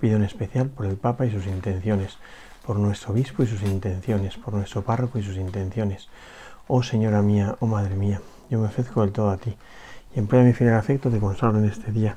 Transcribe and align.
Pido 0.00 0.16
en 0.16 0.24
especial 0.24 0.68
por 0.68 0.86
el 0.86 0.96
Papa 0.96 1.26
y 1.26 1.30
sus 1.30 1.46
intenciones, 1.46 2.18
por 2.64 2.76
nuestro 2.78 3.12
obispo 3.12 3.42
y 3.42 3.46
sus 3.46 3.62
intenciones, 3.62 4.36
por 4.36 4.54
nuestro 4.54 4.82
párroco 4.82 5.18
y 5.18 5.22
sus 5.22 5.36
intenciones. 5.36 6.08
Oh 6.66 6.82
Señora 6.82 7.22
mía, 7.22 7.56
oh 7.60 7.66
Madre 7.66 7.94
mía, 7.94 8.20
yo 8.50 8.58
me 8.60 8.66
ofrezco 8.66 9.00
del 9.00 9.12
todo 9.12 9.30
a 9.30 9.38
ti, 9.38 9.56
y 10.14 10.18
en 10.18 10.26
pleno 10.26 10.44
mi 10.44 10.52
fiel 10.52 10.74
afecto 10.74 11.10
te 11.10 11.18
consagro 11.18 11.58
en 11.58 11.64
este 11.64 11.90
día 11.92 12.16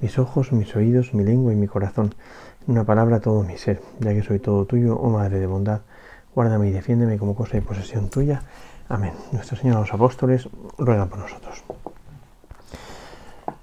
mis 0.00 0.18
ojos, 0.18 0.52
mis 0.52 0.74
oídos, 0.74 1.12
mi 1.14 1.22
lengua 1.24 1.52
y 1.52 1.56
mi 1.56 1.66
corazón, 1.66 2.14
una 2.66 2.84
palabra 2.84 3.20
todo 3.20 3.42
mi 3.42 3.58
ser, 3.58 3.82
ya 3.98 4.12
que 4.12 4.22
soy 4.22 4.38
todo 4.38 4.64
tuyo, 4.64 4.96
oh 4.96 5.10
Madre 5.10 5.38
de 5.38 5.46
bondad, 5.46 5.82
guárdame 6.34 6.68
y 6.68 6.72
defiéndeme 6.72 7.18
como 7.18 7.34
cosa 7.34 7.58
y 7.58 7.60
posesión 7.60 8.08
tuya. 8.08 8.42
Amén. 8.88 9.12
Nuestro 9.32 9.56
Señor 9.56 9.78
los 9.80 9.92
apóstoles 9.92 10.48
ruega 10.78 11.06
por 11.06 11.18
nosotros. 11.18 11.62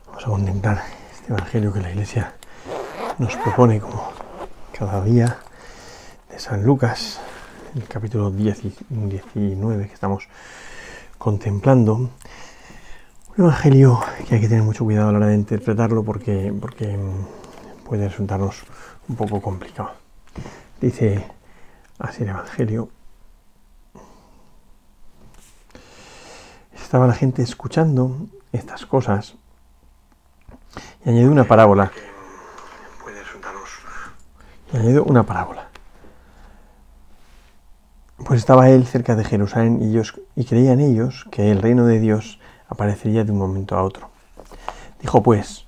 Vamos 0.06 0.24
a 0.24 0.30
contemplar 0.30 0.82
este 1.12 1.34
Evangelio 1.34 1.74
que 1.74 1.82
la 1.82 1.90
Iglesia 1.90 2.34
nos 3.20 3.36
propone 3.36 3.80
como 3.80 4.12
cada 4.78 5.04
día 5.04 5.40
de 6.30 6.40
San 6.40 6.64
Lucas, 6.64 7.20
el 7.76 7.88
capítulo 7.88 8.30
19 8.30 9.88
que 9.88 9.94
estamos 9.94 10.28
contemplando. 11.18 11.96
Un 11.96 12.12
evangelio 13.38 14.00
que 14.28 14.36
hay 14.36 14.42
que 14.42 14.48
tener 14.48 14.64
mucho 14.64 14.84
cuidado 14.84 15.10
a 15.10 15.12
la 15.14 15.18
hora 15.18 15.28
de 15.28 15.36
interpretarlo 15.36 16.04
porque, 16.04 16.54
porque 16.62 16.96
puede 17.88 18.08
resultarnos 18.08 18.64
un 19.10 19.16
poco 19.16 19.42
complicado. 19.42 19.94
Dice 20.80 21.26
así 21.98 22.22
el 22.22 22.30
evangelio. 22.30 22.90
Estaba 26.76 27.08
la 27.08 27.14
gente 27.14 27.42
escuchando 27.42 28.28
estas 28.52 28.86
cosas 28.86 29.36
y 31.04 31.10
añadió 31.10 31.32
una 31.32 31.46
parábola. 31.46 31.92
Añadió 34.74 35.06
una 35.06 35.24
parábola. 35.24 35.70
Pues 38.26 38.40
estaba 38.40 38.70
él 38.70 38.86
cerca 38.86 39.16
de 39.16 39.24
Jerusalén 39.24 39.80
y, 39.82 39.90
ellos, 39.92 40.20
y 40.36 40.44
creían 40.44 40.82
ellos 40.82 41.26
que 41.32 41.52
el 41.52 41.62
reino 41.62 41.86
de 41.86 42.02
Dios 42.02 42.40
aparecería 42.68 43.24
de 43.24 43.32
un 43.32 43.38
momento 43.38 43.78
a 43.78 43.84
otro. 43.84 44.10
Dijo 45.00 45.24
pues, 45.24 45.68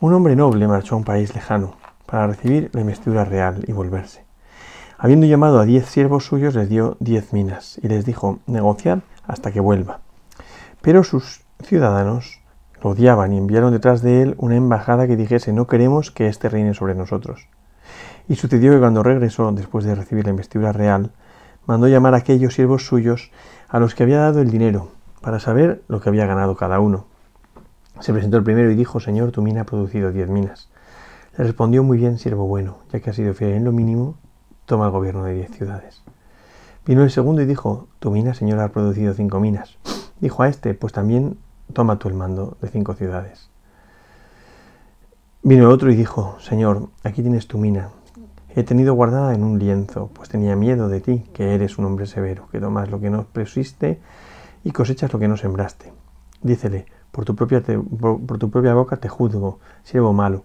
un 0.00 0.12
hombre 0.12 0.34
noble 0.34 0.66
marchó 0.66 0.96
a 0.96 0.98
un 0.98 1.04
país 1.04 1.36
lejano 1.36 1.76
para 2.04 2.26
recibir 2.26 2.68
la 2.72 2.80
investidura 2.80 3.24
real 3.24 3.64
y 3.68 3.72
volverse. 3.72 4.24
Habiendo 4.98 5.26
llamado 5.26 5.60
a 5.60 5.64
diez 5.64 5.86
siervos 5.86 6.24
suyos, 6.24 6.56
les 6.56 6.68
dio 6.68 6.96
diez 6.98 7.32
minas 7.32 7.78
y 7.80 7.86
les 7.86 8.04
dijo, 8.04 8.40
negociad 8.46 9.00
hasta 9.26 9.52
que 9.52 9.60
vuelva. 9.60 10.00
Pero 10.82 11.04
sus 11.04 11.42
ciudadanos 11.62 12.40
lo 12.82 12.90
odiaban 12.90 13.32
y 13.32 13.38
enviaron 13.38 13.72
detrás 13.72 14.02
de 14.02 14.22
él 14.22 14.34
una 14.38 14.56
embajada 14.56 15.06
que 15.06 15.16
dijese, 15.16 15.52
no 15.52 15.68
queremos 15.68 16.10
que 16.10 16.26
éste 16.26 16.48
reine 16.48 16.74
sobre 16.74 16.96
nosotros. 16.96 17.46
Y 18.28 18.36
sucedió 18.36 18.72
que 18.72 18.80
cuando 18.80 19.02
regresó, 19.02 19.52
después 19.52 19.84
de 19.84 19.94
recibir 19.94 20.24
la 20.24 20.30
investidura 20.30 20.72
real, 20.72 21.12
mandó 21.66 21.88
llamar 21.88 22.14
a 22.14 22.18
aquellos 22.18 22.54
siervos 22.54 22.86
suyos 22.86 23.30
a 23.68 23.78
los 23.78 23.94
que 23.94 24.02
había 24.02 24.18
dado 24.18 24.40
el 24.40 24.50
dinero, 24.50 24.88
para 25.20 25.40
saber 25.40 25.82
lo 25.88 26.00
que 26.00 26.08
había 26.08 26.26
ganado 26.26 26.56
cada 26.56 26.80
uno. 26.80 27.06
Se 28.00 28.12
presentó 28.12 28.36
el 28.36 28.44
primero 28.44 28.70
y 28.70 28.74
dijo, 28.74 29.00
Señor, 29.00 29.32
tu 29.32 29.42
mina 29.42 29.62
ha 29.62 29.64
producido 29.64 30.12
diez 30.12 30.28
minas. 30.28 30.68
Le 31.36 31.44
respondió 31.44 31.82
muy 31.82 31.98
bien, 31.98 32.18
siervo 32.18 32.46
bueno, 32.46 32.78
ya 32.92 33.00
que 33.00 33.10
has 33.10 33.16
sido 33.16 33.34
fiel 33.34 33.52
en 33.52 33.64
lo 33.64 33.72
mínimo, 33.72 34.16
toma 34.66 34.86
el 34.86 34.92
gobierno 34.92 35.24
de 35.24 35.34
diez 35.34 35.50
ciudades. 35.50 36.02
Vino 36.86 37.02
el 37.02 37.10
segundo 37.10 37.42
y 37.42 37.46
dijo, 37.46 37.88
tu 37.98 38.10
mina, 38.10 38.34
Señor, 38.34 38.60
ha 38.60 38.68
producido 38.68 39.12
cinco 39.14 39.40
minas. 39.40 39.76
Dijo 40.20 40.42
a 40.42 40.48
este, 40.48 40.74
pues 40.74 40.92
también 40.92 41.38
toma 41.72 41.98
tú 41.98 42.08
el 42.08 42.14
mando 42.14 42.56
de 42.60 42.68
cinco 42.68 42.94
ciudades. 42.94 43.50
Vino 45.42 45.64
el 45.64 45.72
otro 45.72 45.90
y 45.90 45.96
dijo, 45.96 46.36
Señor, 46.40 46.88
aquí 47.02 47.22
tienes 47.22 47.48
tu 47.48 47.58
mina, 47.58 47.90
he 48.56 48.64
tenido 48.64 48.94
guardada 48.94 49.34
en 49.34 49.44
un 49.44 49.58
lienzo, 49.58 50.10
pues 50.14 50.30
tenía 50.30 50.56
miedo 50.56 50.88
de 50.88 51.02
ti, 51.02 51.24
que 51.34 51.54
eres 51.54 51.76
un 51.76 51.84
hombre 51.84 52.06
severo, 52.06 52.48
que 52.50 52.58
tomas 52.58 52.90
lo 52.90 52.98
que 53.00 53.10
no 53.10 53.24
pusiste 53.24 54.00
y 54.64 54.70
cosechas 54.70 55.12
lo 55.12 55.18
que 55.18 55.28
no 55.28 55.36
sembraste. 55.36 55.92
Dícele, 56.40 56.86
por 57.12 57.26
tu 57.26 57.36
propia, 57.36 57.62
por, 57.62 58.38
tu 58.38 58.50
propia 58.50 58.72
boca 58.72 58.96
te 58.96 59.10
juzgo, 59.10 59.60
siervo 59.82 60.14
malo. 60.14 60.44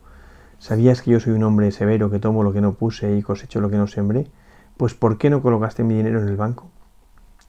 ¿Sabías 0.59 1.01
que 1.01 1.11
yo 1.11 1.21
soy 1.21 1.31
un 1.31 1.43
hombre 1.43 1.71
severo, 1.71 2.11
que 2.11 2.19
tomo 2.19 2.43
lo 2.43 2.51
que 2.51 2.59
no 2.59 2.73
puse 2.73 3.15
y 3.15 3.21
cosecho 3.21 3.61
lo 3.61 3.69
que 3.69 3.77
no 3.77 3.87
sembré? 3.87 4.27
Pues 4.75 4.93
¿por 4.93 5.17
qué 5.17 5.29
no 5.29 5.41
colocaste 5.41 5.85
mi 5.85 5.95
dinero 5.95 6.21
en 6.21 6.27
el 6.27 6.35
banco? 6.35 6.69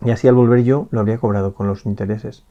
Y 0.04 0.12
así 0.12 0.28
al 0.28 0.36
volver 0.36 0.62
yo 0.62 0.86
lo 0.92 1.00
habría 1.00 1.18
cobrado 1.18 1.54
con 1.54 1.66
los 1.66 1.86
intereses. 1.86 2.44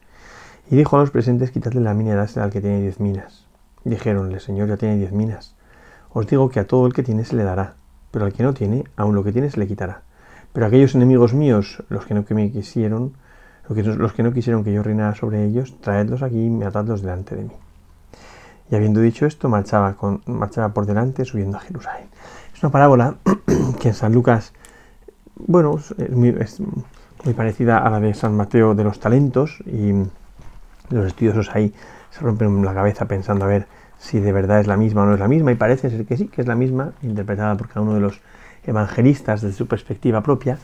Y 0.70 0.76
dijo 0.76 0.96
a 0.96 1.00
los 1.00 1.10
presentes, 1.10 1.50
quitadle 1.50 1.80
la 1.80 1.94
mina 1.94 2.10
y 2.12 2.38
al 2.38 2.50
que 2.50 2.60
tiene 2.60 2.82
diez 2.82 3.00
minas. 3.00 3.46
Dijéronle, 3.84 4.38
Señor, 4.38 4.68
ya 4.68 4.76
tiene 4.76 4.98
diez 4.98 5.12
minas. 5.12 5.56
Os 6.12 6.26
digo 6.26 6.50
que 6.50 6.60
a 6.60 6.66
todo 6.66 6.86
el 6.86 6.92
que 6.92 7.02
tiene 7.02 7.24
se 7.24 7.36
le 7.36 7.42
dará 7.42 7.76
pero 8.12 8.26
al 8.26 8.32
que 8.32 8.44
no 8.44 8.54
tiene, 8.54 8.84
aun 8.94 9.16
lo 9.16 9.24
que 9.24 9.32
tiene 9.32 9.50
se 9.50 9.58
le 9.58 9.66
quitará. 9.66 10.02
Pero 10.52 10.66
aquellos 10.66 10.94
enemigos 10.94 11.34
míos, 11.34 11.82
los 11.88 12.06
que 12.06 12.14
no 12.14 12.24
que 12.24 12.34
me 12.34 12.52
quisieron, 12.52 13.14
los 13.68 14.12
que 14.12 14.22
no 14.22 14.32
quisieron 14.32 14.62
que 14.62 14.72
yo 14.72 14.82
reinara 14.82 15.16
sobre 15.16 15.44
ellos, 15.44 15.74
traedlos 15.80 16.22
aquí 16.22 16.46
y 16.46 16.62
atadlos 16.62 17.02
delante 17.02 17.34
de 17.34 17.44
mí. 17.44 17.52
Y 18.70 18.74
habiendo 18.74 19.00
dicho 19.00 19.26
esto, 19.26 19.48
marchaba, 19.48 19.94
con, 19.94 20.22
marchaba 20.26 20.72
por 20.72 20.86
delante 20.86 21.24
subiendo 21.24 21.56
a 21.56 21.60
Jerusalén. 21.60 22.06
Es 22.54 22.62
una 22.62 22.70
parábola 22.70 23.16
que 23.80 23.88
en 23.88 23.94
San 23.94 24.12
Lucas, 24.12 24.52
bueno, 25.36 25.78
es 25.98 26.10
muy, 26.10 26.28
es 26.38 26.60
muy 27.24 27.34
parecida 27.34 27.78
a 27.78 27.90
la 27.90 28.00
de 28.00 28.14
San 28.14 28.36
Mateo 28.36 28.74
de 28.74 28.84
los 28.84 29.00
talentos 29.00 29.58
y 29.66 29.92
los 30.90 31.06
estudiosos 31.06 31.50
ahí 31.54 31.72
se 32.10 32.20
rompen 32.20 32.64
la 32.64 32.74
cabeza 32.74 33.06
pensando 33.06 33.46
a 33.46 33.48
ver 33.48 33.66
si 34.02 34.18
de 34.18 34.32
verdad 34.32 34.58
es 34.58 34.66
la 34.66 34.76
misma 34.76 35.02
o 35.02 35.06
no 35.06 35.14
es 35.14 35.20
la 35.20 35.28
misma, 35.28 35.52
y 35.52 35.54
parece 35.54 35.88
ser 35.88 36.04
que 36.04 36.16
sí, 36.16 36.26
que 36.26 36.40
es 36.40 36.48
la 36.48 36.56
misma, 36.56 36.92
interpretada 37.02 37.56
por 37.56 37.68
cada 37.68 37.82
uno 37.82 37.94
de 37.94 38.00
los 38.00 38.20
evangelistas 38.66 39.42
desde 39.42 39.56
su 39.56 39.68
perspectiva 39.68 40.20
propia. 40.22 40.58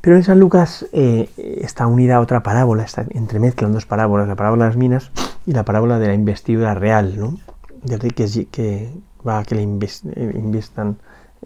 Pero 0.00 0.16
en 0.16 0.24
San 0.24 0.40
Lucas 0.40 0.84
eh, 0.92 1.30
está 1.36 1.86
unida 1.86 2.16
a 2.16 2.20
otra 2.20 2.42
parábola, 2.42 2.82
está 2.82 3.06
entremezclan 3.10 3.72
dos 3.72 3.86
parábolas, 3.86 4.26
la 4.26 4.34
parábola 4.34 4.64
de 4.64 4.70
las 4.70 4.76
minas 4.76 5.12
y 5.46 5.52
la 5.52 5.64
parábola 5.64 6.00
de 6.00 6.08
la 6.08 6.14
investidura 6.14 6.74
real, 6.74 7.16
¿no? 7.16 7.38
del 7.84 8.00
rey 8.00 8.10
que, 8.10 8.90
va 9.26 9.38
a 9.38 9.44
que 9.44 9.54
le 9.54 9.62
eh, 9.62 9.92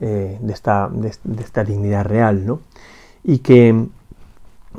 eh, 0.00 0.38
de, 0.40 0.52
esta, 0.52 0.88
de, 0.90 1.08
esta, 1.42 1.64
dignidad 1.64 2.06
real, 2.06 2.46
¿no? 2.46 2.60
y 3.22 3.38
que 3.38 3.86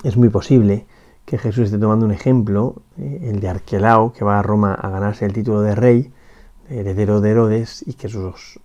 es 0.03 0.17
muy 0.17 0.29
posible 0.29 0.87
que 1.27 1.37
Jesús 1.37 1.65
esté 1.65 1.77
tomando 1.77 2.05
un 2.05 2.13
ejemplo, 2.13 2.75
eh, 2.97 3.19
el 3.23 3.41
de 3.41 3.49
Arquelao, 3.49 4.13
que 4.13 4.23
va 4.23 4.39
a 4.39 4.41
Roma 4.41 4.73
a 4.73 4.89
ganarse 4.89 5.25
el 5.25 5.33
título 5.33 5.59
de 5.59 5.75
rey, 5.75 6.13
heredero 6.69 7.19
de 7.19 7.31
Herodes, 7.31 7.83
y 7.85 7.95
que 7.95 8.07
sus, 8.07 8.61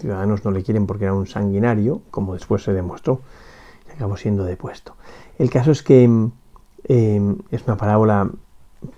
ciudadanos 0.00 0.44
no 0.44 0.52
le 0.52 0.62
quieren 0.62 0.86
porque 0.86 1.06
era 1.06 1.12
un 1.12 1.26
sanguinario, 1.26 2.00
como 2.12 2.34
después 2.34 2.62
se 2.62 2.72
demostró, 2.72 3.20
y 3.88 3.90
acabó 3.96 4.16
siendo 4.16 4.44
depuesto. 4.44 4.94
El 5.40 5.50
caso 5.50 5.72
es 5.72 5.82
que 5.82 6.04
em, 6.04 7.38
es 7.50 7.66
una 7.66 7.76
parábola 7.76 8.30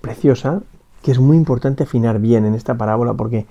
preciosa, 0.01 0.61
que 1.01 1.11
es 1.11 1.17
muy 1.17 1.37
importante 1.37 1.83
afinar 1.83 2.19
bien 2.19 2.45
en 2.45 2.53
esta 2.53 2.77
parábola 2.77 3.15
porque, 3.15 3.47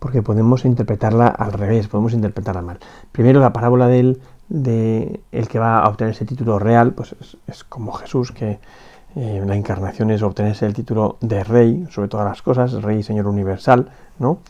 porque 0.00 0.22
podemos 0.22 0.64
interpretarla 0.64 1.28
al 1.28 1.52
revés, 1.52 1.86
podemos 1.86 2.14
interpretarla 2.14 2.62
mal. 2.62 2.80
Primero 3.12 3.38
la 3.38 3.52
parábola 3.52 3.86
del 3.86 4.20
de 4.52 5.20
el 5.32 5.48
que 5.48 5.58
va 5.58 5.78
a 5.78 5.88
obtener 5.88 6.12
ese 6.12 6.26
título 6.26 6.58
real, 6.58 6.92
pues 6.92 7.16
es, 7.46 7.64
como 7.64 7.92
Jesús, 7.92 8.32
que 8.32 8.60
eh, 9.16 9.42
la 9.46 9.56
encarnación 9.56 10.10
es 10.10 10.22
obtenerse 10.22 10.66
el 10.66 10.74
título 10.74 11.16
de 11.22 11.42
rey 11.42 11.86
sobre 11.90 12.08
todas 12.08 12.26
las 12.26 12.42
cosas, 12.42 12.82
rey 12.82 12.98
y 12.98 13.02
señor 13.02 13.28
universal, 13.28 13.90
¿no? 14.18 14.40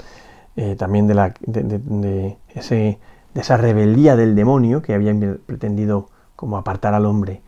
Eh, 0.57 0.75
también 0.75 1.07
de, 1.07 1.15
la, 1.15 1.33
de, 1.41 2.37
ese, 2.53 2.99
de 3.33 3.41
esa 3.41 3.57
rebeldía 3.57 4.17
del 4.17 4.35
demonio 4.35 4.83
que 4.83 4.93
había 4.93 5.15
pretendido 5.47 6.09
como 6.35 6.57
apartar 6.57 6.95
al 6.95 7.07
hombre 7.07 7.41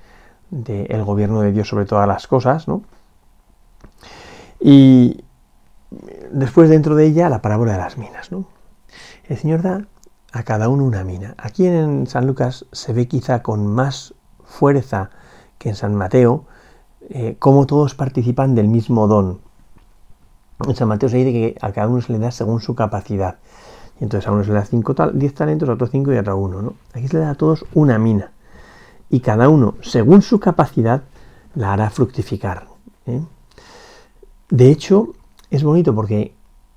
del 0.50 1.02
gobierno 1.02 1.40
de 1.40 1.50
Dios 1.50 1.66
sobre 1.66 1.86
todas 1.86 2.06
las 2.06 2.28
cosas, 2.28 2.68
¿no? 2.68 2.82
Y 4.60 5.24
después 6.30 6.70
dentro 6.70 6.94
de 6.94 7.06
ella 7.06 7.28
la 7.28 7.42
parábola 7.42 7.72
de 7.72 7.78
las 7.78 7.98
minas, 7.98 8.30
¿no? 8.30 8.46
El 9.28 9.38
Señor 9.38 9.62
da 9.62 9.86
a 10.34 10.42
cada 10.42 10.69
uno 10.69 10.84
una 10.84 11.04
mina. 11.04 11.34
Aquí 11.38 11.64
en 11.64 12.08
San 12.08 12.26
Lucas 12.26 12.66
se 12.72 12.92
ve 12.92 13.06
quizá 13.06 13.40
con 13.42 13.69
más 13.69 14.14
fuerza 14.44 15.10
que 15.58 15.69
en 15.69 15.76
San 15.76 15.94
Mateo, 15.94 16.44
eh, 17.08 17.36
cómo 17.38 17.66
todos 17.66 17.94
participan 17.94 18.56
del 18.56 18.66
mismo 18.66 19.06
don. 19.06 19.38
En 20.66 20.75
San 20.75 20.88
Mateo 20.88 21.08
se 21.08 21.19
dice 21.19 21.32
que 21.32 21.56
a 21.60 21.70
cada 21.70 21.86
uno 21.86 22.02
se 22.02 22.12
le 22.12 22.19
da 22.19 22.32
según 22.32 22.60
su 22.60 22.75
capacidad. 22.75 23.36
Y 24.00 24.04
entonces 24.04 24.26
a 24.26 24.32
uno 24.32 24.42
se 24.42 24.52
le 24.52 24.56
da 24.56 25.10
10 25.12 25.34
talentos, 25.34 25.69
a 25.69 25.75
otro 25.75 25.86
5 25.86 26.12
y 26.12 26.16
a 26.16 26.20
otro 26.20 26.37
1. 26.37 26.62
¿no? 26.62 26.75
Aquí 26.94 27.06
se 27.06 27.16
le 27.16 27.22
da 27.22 27.30
a 27.30 27.34
todos 27.37 27.64
una 27.72 27.96
mina. 28.00 28.32
Y 29.10 29.20
cada 29.20 29.48
uno, 29.48 29.76
según 29.82 30.20
su 30.22 30.40
capacidad, 30.40 31.02
la 31.54 31.75
hará 31.75 31.90
fructificar. 31.90 32.66
¿eh? 33.06 33.22
De 34.50 34.69
hecho, 34.69 35.14
es 35.50 35.62
bonito 35.62 35.94
porque 35.94 36.34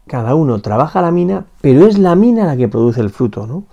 cada 0.07 0.35
uno 0.35 0.59
trabaja 0.61 1.01
la 1.01 1.11
mina, 1.11 1.45
pero 1.61 1.85
es 1.85 1.97
la 1.97 2.15
mina 2.15 2.45
la 2.45 2.57
que 2.57 2.67
produce 2.67 3.01
el 3.01 3.09
fruto, 3.09 3.45
¿no? 3.45 3.63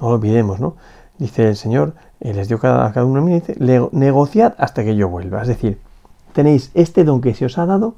No 0.00 0.08
lo 0.08 0.14
olvidemos, 0.14 0.60
¿no? 0.60 0.76
Dice 1.18 1.48
el 1.48 1.56
Señor, 1.56 1.94
eh, 2.20 2.34
les 2.34 2.48
dio 2.48 2.58
cada, 2.58 2.92
cada 2.92 3.06
uno 3.06 3.20
una 3.20 3.22
mina, 3.22 3.40
dice, 3.40 3.56
negociad 3.92 4.54
hasta 4.58 4.84
que 4.84 4.96
yo 4.96 5.08
vuelva. 5.08 5.42
Es 5.42 5.48
decir, 5.48 5.78
tenéis 6.32 6.70
este 6.74 7.04
don 7.04 7.20
que 7.20 7.34
se 7.34 7.46
os 7.46 7.58
ha 7.58 7.66
dado 7.66 7.94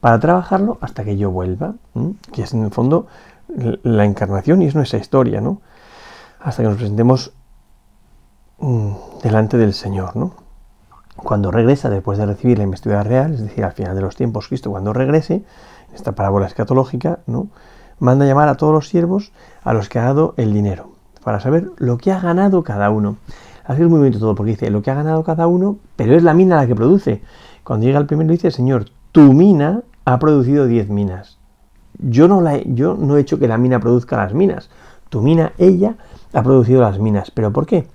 para 0.00 0.18
trabajarlo 0.18 0.78
hasta 0.80 1.04
que 1.04 1.16
yo 1.16 1.30
vuelva, 1.30 1.74
que 2.32 2.42
es 2.42 2.54
en 2.54 2.64
el 2.64 2.70
fondo 2.70 3.06
la 3.82 4.04
encarnación 4.04 4.62
y 4.62 4.66
es 4.66 4.74
nuestra 4.74 4.98
historia, 4.98 5.40
¿no? 5.40 5.60
Hasta 6.40 6.62
que 6.62 6.68
nos 6.68 6.78
presentemos 6.78 7.32
mm, 8.58 8.92
delante 9.22 9.58
del 9.58 9.74
Señor, 9.74 10.16
¿no? 10.16 10.34
Cuando 11.22 11.50
regresa 11.50 11.90
después 11.90 12.18
de 12.18 12.26
recibir 12.26 12.58
la 12.58 12.64
investidura 12.64 13.02
real, 13.02 13.34
es 13.34 13.40
decir, 13.40 13.64
al 13.64 13.72
final 13.72 13.94
de 13.94 14.02
los 14.02 14.16
tiempos, 14.16 14.48
Cristo 14.48 14.70
cuando 14.70 14.92
regrese, 14.92 15.34
en 15.34 15.94
esta 15.94 16.12
parábola 16.12 16.46
escatológica, 16.46 17.20
¿no? 17.26 17.48
Manda 17.98 18.24
llamar 18.24 18.48
a 18.48 18.56
todos 18.56 18.72
los 18.72 18.88
siervos 18.88 19.32
a 19.62 19.74
los 19.74 19.88
que 19.88 19.98
ha 19.98 20.04
dado 20.04 20.34
el 20.36 20.52
dinero, 20.52 20.92
para 21.22 21.40
saber 21.40 21.70
lo 21.76 21.98
que 21.98 22.12
ha 22.12 22.20
ganado 22.20 22.64
cada 22.64 22.90
uno. 22.90 23.16
Así 23.64 23.82
es 23.82 23.88
muy 23.88 23.98
bonito 23.98 24.18
todo, 24.18 24.34
porque 24.34 24.52
dice 24.52 24.70
lo 24.70 24.82
que 24.82 24.90
ha 24.90 24.94
ganado 24.94 25.22
cada 25.22 25.46
uno, 25.46 25.76
pero 25.96 26.16
es 26.16 26.22
la 26.22 26.34
mina 26.34 26.56
la 26.56 26.66
que 26.66 26.74
produce. 26.74 27.22
Cuando 27.62 27.86
llega 27.86 27.98
el 27.98 28.06
primero 28.06 28.32
dice, 28.32 28.50
Señor, 28.50 28.86
tu 29.12 29.32
mina 29.34 29.82
ha 30.04 30.18
producido 30.18 30.66
10 30.66 30.88
minas. 30.88 31.38
Yo 31.98 32.26
no, 32.28 32.40
la 32.40 32.58
yo 32.62 32.96
no 32.96 33.16
he 33.16 33.20
hecho 33.20 33.38
que 33.38 33.48
la 33.48 33.58
mina 33.58 33.78
produzca 33.78 34.16
las 34.16 34.32
minas. 34.32 34.70
Tu 35.10 35.20
mina, 35.20 35.52
ella, 35.58 35.96
ha 36.32 36.42
producido 36.42 36.80
las 36.80 36.98
minas. 36.98 37.30
¿Pero 37.30 37.52
por 37.52 37.66
qué? 37.66 37.86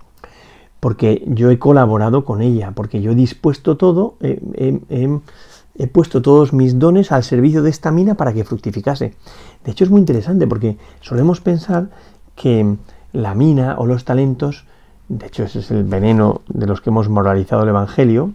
Porque 0.86 1.24
yo 1.26 1.50
he 1.50 1.58
colaborado 1.58 2.26
con 2.26 2.44
ella, 2.44 2.74
porque 2.76 3.02
yo 3.02 3.14
he 3.14 3.16
dispuesto 3.16 3.76
todo, 3.76 4.18
he 4.22 5.88
puesto 5.88 6.22
todos 6.22 6.54
mis 6.54 6.78
dones 6.78 7.12
al 7.12 7.24
servicio 7.24 7.64
de 7.64 7.72
esta 7.72 7.90
mina 7.90 8.14
para 8.14 8.34
que 8.34 8.44
fructificase. 8.44 9.16
De 9.64 9.72
hecho 9.72 9.84
es 9.84 9.90
muy 9.90 10.00
interesante 10.00 10.46
porque 10.46 10.78
solemos 11.02 11.42
pensar 11.42 11.90
que 12.36 12.76
la 13.14 13.34
mina 13.34 13.78
o 13.80 13.88
los 13.88 14.06
talentos, 14.06 14.66
de 15.10 15.26
hecho 15.26 15.46
ese 15.46 15.58
es 15.58 15.72
el 15.72 15.86
veneno 15.86 16.42
de 16.50 16.68
los 16.68 16.82
que 16.82 16.92
hemos 16.92 17.10
moralizado 17.10 17.64
el 17.64 17.70
Evangelio, 17.70 18.34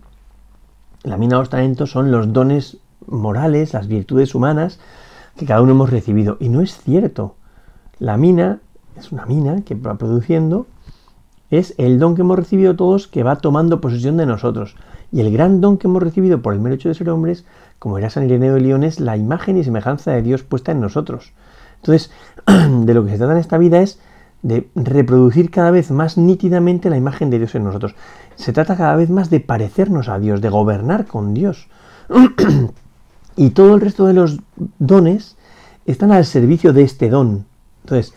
la 1.04 1.16
mina 1.18 1.36
o 1.36 1.42
los 1.42 1.50
talentos 1.50 1.92
son 1.92 2.10
los 2.10 2.32
dones 2.32 2.78
morales, 3.06 3.74
las 3.74 3.86
virtudes 3.86 4.34
humanas 4.34 4.80
que 5.36 5.46
cada 5.46 5.62
uno 5.62 5.70
hemos 5.70 5.90
recibido. 5.90 6.36
Y 6.40 6.48
no 6.48 6.62
es 6.62 6.76
cierto. 6.82 7.36
La 8.00 8.16
mina 8.16 8.58
es 8.98 9.12
una 9.12 9.24
mina 9.24 9.62
que 9.62 9.76
va 9.76 9.94
produciendo, 9.94 10.66
es 11.50 11.74
el 11.78 11.98
don 11.98 12.14
que 12.14 12.22
hemos 12.22 12.38
recibido 12.38 12.76
todos 12.76 13.08
que 13.08 13.22
va 13.22 13.36
tomando 13.36 13.80
posesión 13.80 14.16
de 14.16 14.26
nosotros. 14.26 14.76
Y 15.12 15.20
el 15.20 15.32
gran 15.32 15.60
don 15.60 15.78
que 15.78 15.88
hemos 15.88 16.02
recibido 16.02 16.42
por 16.42 16.54
el 16.54 16.60
mero 16.60 16.76
hecho 16.76 16.88
de 16.88 16.94
ser 16.94 17.10
hombres, 17.10 17.44
como 17.78 17.98
era 17.98 18.10
San 18.10 18.24
Ireneo 18.24 18.54
de 18.54 18.60
León, 18.60 18.84
es 18.84 19.00
la 19.00 19.16
imagen 19.16 19.56
y 19.56 19.64
semejanza 19.64 20.12
de 20.12 20.22
Dios 20.22 20.42
puesta 20.42 20.72
en 20.72 20.80
nosotros. 20.80 21.32
Entonces, 21.76 22.10
de 22.46 22.94
lo 22.94 23.04
que 23.04 23.10
se 23.10 23.18
trata 23.18 23.32
en 23.32 23.38
esta 23.38 23.58
vida 23.58 23.80
es 23.80 23.98
de 24.42 24.70
reproducir 24.74 25.50
cada 25.50 25.70
vez 25.70 25.90
más 25.90 26.16
nítidamente 26.16 26.88
la 26.88 26.96
imagen 26.96 27.30
de 27.30 27.38
Dios 27.38 27.54
en 27.54 27.64
nosotros. 27.64 27.94
Se 28.36 28.52
trata 28.52 28.76
cada 28.76 28.96
vez 28.96 29.10
más 29.10 29.28
de 29.28 29.40
parecernos 29.40 30.08
a 30.08 30.18
Dios, 30.18 30.40
de 30.40 30.48
gobernar 30.48 31.06
con 31.06 31.34
Dios. 31.34 31.68
Y 33.36 33.50
todo 33.50 33.74
el 33.74 33.80
resto 33.80 34.06
de 34.06 34.12
los 34.12 34.38
dones 34.78 35.36
están 35.86 36.12
al 36.12 36.26
servicio 36.26 36.74
de 36.74 36.82
este 36.82 37.08
don. 37.08 37.46
Entonces, 37.84 38.12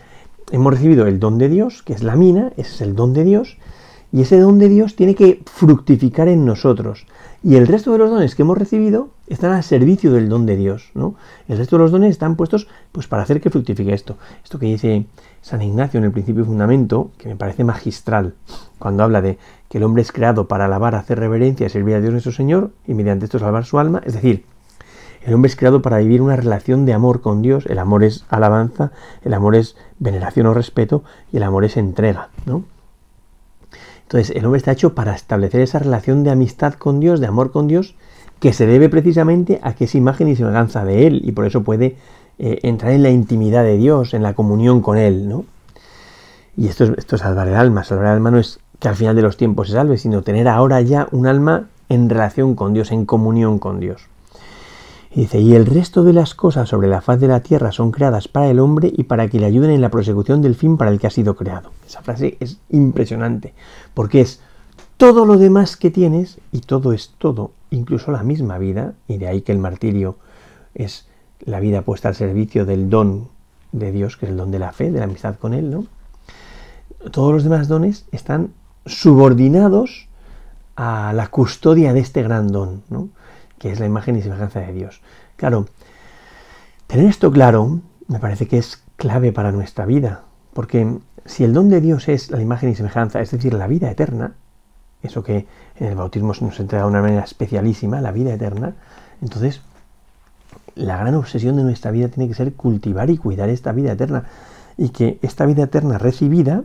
hemos 0.50 0.72
recibido 0.72 1.06
el 1.06 1.20
don 1.20 1.38
de 1.38 1.48
Dios, 1.48 1.82
que 1.82 1.92
es 1.92 2.02
la 2.02 2.16
mina, 2.16 2.52
ese 2.56 2.74
es 2.74 2.80
el 2.80 2.94
don 2.94 3.12
de 3.12 3.24
Dios, 3.24 3.58
y 4.12 4.22
ese 4.22 4.38
don 4.38 4.58
de 4.58 4.68
Dios 4.68 4.94
tiene 4.94 5.14
que 5.14 5.42
fructificar 5.44 6.28
en 6.28 6.44
nosotros. 6.44 7.06
Y 7.42 7.56
el 7.56 7.66
resto 7.66 7.92
de 7.92 7.98
los 7.98 8.10
dones 8.10 8.34
que 8.34 8.42
hemos 8.42 8.56
recibido 8.56 9.10
están 9.26 9.52
al 9.52 9.62
servicio 9.62 10.12
del 10.12 10.28
don 10.28 10.46
de 10.46 10.56
Dios, 10.56 10.90
¿no? 10.94 11.14
El 11.48 11.58
resto 11.58 11.76
de 11.76 11.82
los 11.82 11.90
dones 11.90 12.10
están 12.10 12.36
puestos 12.36 12.68
pues 12.92 13.06
para 13.06 13.22
hacer 13.22 13.40
que 13.40 13.50
fructifique 13.50 13.92
esto. 13.92 14.16
Esto 14.42 14.58
que 14.58 14.66
dice 14.66 15.06
San 15.42 15.60
Ignacio 15.60 15.98
en 15.98 16.04
el 16.04 16.12
principio 16.12 16.42
y 16.42 16.46
fundamento, 16.46 17.10
que 17.18 17.28
me 17.28 17.36
parece 17.36 17.64
magistral, 17.64 18.34
cuando 18.78 19.02
habla 19.02 19.20
de 19.20 19.36
que 19.68 19.78
el 19.78 19.84
hombre 19.84 20.02
es 20.02 20.12
creado 20.12 20.46
para 20.46 20.66
alabar, 20.66 20.94
hacer 20.94 21.18
reverencia 21.18 21.66
y 21.66 21.70
servir 21.70 21.96
a 21.96 22.00
Dios 22.00 22.12
nuestro 22.12 22.32
Señor, 22.32 22.70
y 22.86 22.94
mediante 22.94 23.24
esto 23.24 23.38
salvar 23.38 23.64
su 23.64 23.78
alma, 23.78 24.00
es 24.06 24.14
decir, 24.14 24.46
el 25.24 25.32
hombre 25.32 25.48
es 25.48 25.56
creado 25.56 25.80
para 25.80 25.98
vivir 25.98 26.20
una 26.20 26.36
relación 26.36 26.84
de 26.84 26.92
amor 26.92 27.22
con 27.22 27.40
Dios. 27.40 27.64
El 27.66 27.78
amor 27.78 28.04
es 28.04 28.24
alabanza, 28.28 28.92
el 29.24 29.32
amor 29.32 29.56
es 29.56 29.74
veneración 29.98 30.46
o 30.46 30.54
respeto 30.54 31.02
y 31.32 31.38
el 31.38 31.42
amor 31.44 31.64
es 31.64 31.78
entrega, 31.78 32.28
¿no? 32.44 32.64
Entonces, 34.02 34.36
el 34.36 34.44
hombre 34.44 34.58
está 34.58 34.72
hecho 34.72 34.94
para 34.94 35.14
establecer 35.14 35.62
esa 35.62 35.78
relación 35.78 36.24
de 36.24 36.30
amistad 36.30 36.74
con 36.74 37.00
Dios, 37.00 37.20
de 37.20 37.26
amor 37.26 37.52
con 37.52 37.68
Dios, 37.68 37.94
que 38.38 38.52
se 38.52 38.66
debe 38.66 38.90
precisamente 38.90 39.60
a 39.62 39.72
que 39.74 39.84
es 39.84 39.94
imagen 39.94 40.28
y 40.28 40.36
semejanza 40.36 40.84
de 40.84 41.06
Él 41.06 41.22
y 41.24 41.32
por 41.32 41.46
eso 41.46 41.64
puede 41.64 41.96
eh, 42.38 42.58
entrar 42.62 42.92
en 42.92 43.02
la 43.02 43.08
intimidad 43.08 43.64
de 43.64 43.78
Dios, 43.78 44.12
en 44.12 44.22
la 44.22 44.34
comunión 44.34 44.82
con 44.82 44.98
Él, 44.98 45.26
¿no? 45.26 45.46
Y 46.54 46.68
esto 46.68 46.84
es, 46.84 46.90
esto 46.98 47.16
es 47.16 47.22
salvar 47.22 47.48
el 47.48 47.54
alma. 47.54 47.82
Salvar 47.82 48.06
el 48.06 48.12
alma 48.12 48.30
no 48.30 48.38
es 48.38 48.60
que 48.78 48.88
al 48.88 48.96
final 48.96 49.16
de 49.16 49.22
los 49.22 49.38
tiempos 49.38 49.68
se 49.68 49.72
salve, 49.72 49.96
sino 49.96 50.20
tener 50.20 50.48
ahora 50.48 50.82
ya 50.82 51.08
un 51.12 51.26
alma 51.26 51.68
en 51.88 52.10
relación 52.10 52.54
con 52.54 52.74
Dios, 52.74 52.92
en 52.92 53.06
comunión 53.06 53.58
con 53.58 53.80
Dios. 53.80 54.08
Y 55.14 55.20
dice, 55.20 55.40
y 55.40 55.54
el 55.54 55.64
resto 55.64 56.02
de 56.02 56.12
las 56.12 56.34
cosas 56.34 56.68
sobre 56.68 56.88
la 56.88 57.00
faz 57.00 57.20
de 57.20 57.28
la 57.28 57.38
tierra 57.40 57.70
son 57.70 57.92
creadas 57.92 58.26
para 58.26 58.48
el 58.48 58.58
hombre 58.58 58.92
y 58.92 59.04
para 59.04 59.28
que 59.28 59.38
le 59.38 59.46
ayuden 59.46 59.70
en 59.70 59.80
la 59.80 59.88
prosecución 59.90 60.42
del 60.42 60.56
fin 60.56 60.76
para 60.76 60.90
el 60.90 60.98
que 60.98 61.06
ha 61.06 61.10
sido 61.10 61.36
creado. 61.36 61.70
Esa 61.86 62.02
frase 62.02 62.36
es 62.40 62.58
impresionante, 62.70 63.54
porque 63.94 64.20
es 64.20 64.40
todo 64.96 65.24
lo 65.24 65.38
demás 65.38 65.76
que 65.76 65.92
tienes 65.92 66.38
y 66.50 66.60
todo 66.60 66.92
es 66.92 67.14
todo, 67.18 67.52
incluso 67.70 68.10
la 68.10 68.24
misma 68.24 68.58
vida, 68.58 68.94
y 69.06 69.18
de 69.18 69.28
ahí 69.28 69.42
que 69.42 69.52
el 69.52 69.58
martirio 69.58 70.16
es 70.74 71.06
la 71.44 71.60
vida 71.60 71.82
puesta 71.82 72.08
al 72.08 72.16
servicio 72.16 72.66
del 72.66 72.90
don 72.90 73.28
de 73.70 73.92
Dios, 73.92 74.16
que 74.16 74.26
es 74.26 74.32
el 74.32 74.36
don 74.36 74.50
de 74.50 74.58
la 74.58 74.72
fe, 74.72 74.90
de 74.90 74.98
la 74.98 75.04
amistad 75.04 75.36
con 75.36 75.54
Él, 75.54 75.70
¿no? 75.70 75.86
Todos 77.12 77.32
los 77.32 77.44
demás 77.44 77.68
dones 77.68 78.06
están 78.10 78.52
subordinados 78.84 80.08
a 80.74 81.12
la 81.12 81.28
custodia 81.28 81.92
de 81.92 82.00
este 82.00 82.24
gran 82.24 82.50
don, 82.50 82.82
¿no? 82.88 83.10
Que 83.64 83.72
es 83.72 83.80
la 83.80 83.86
imagen 83.86 84.14
y 84.14 84.20
semejanza 84.20 84.60
de 84.60 84.74
Dios. 84.74 85.00
Claro, 85.36 85.64
tener 86.86 87.06
esto 87.06 87.32
claro 87.32 87.80
me 88.08 88.18
parece 88.18 88.46
que 88.46 88.58
es 88.58 88.82
clave 88.96 89.32
para 89.32 89.52
nuestra 89.52 89.86
vida, 89.86 90.24
porque 90.52 90.98
si 91.24 91.44
el 91.44 91.54
don 91.54 91.70
de 91.70 91.80
Dios 91.80 92.10
es 92.10 92.30
la 92.30 92.42
imagen 92.42 92.68
y 92.68 92.74
semejanza, 92.74 93.22
es 93.22 93.30
decir, 93.30 93.54
la 93.54 93.66
vida 93.66 93.90
eterna, 93.90 94.34
eso 95.02 95.22
que 95.22 95.46
en 95.76 95.86
el 95.86 95.94
bautismo 95.94 96.34
se 96.34 96.44
nos 96.44 96.60
entrega 96.60 96.84
de 96.84 96.90
una 96.90 97.00
manera 97.00 97.24
especialísima, 97.24 98.02
la 98.02 98.12
vida 98.12 98.34
eterna, 98.34 98.74
entonces 99.22 99.62
la 100.74 100.98
gran 100.98 101.14
obsesión 101.14 101.56
de 101.56 101.62
nuestra 101.62 101.90
vida 101.90 102.08
tiene 102.08 102.28
que 102.28 102.34
ser 102.34 102.52
cultivar 102.52 103.08
y 103.08 103.16
cuidar 103.16 103.48
esta 103.48 103.72
vida 103.72 103.92
eterna, 103.92 104.24
y 104.76 104.90
que 104.90 105.18
esta 105.22 105.46
vida 105.46 105.62
eterna 105.62 105.96
recibida, 105.96 106.64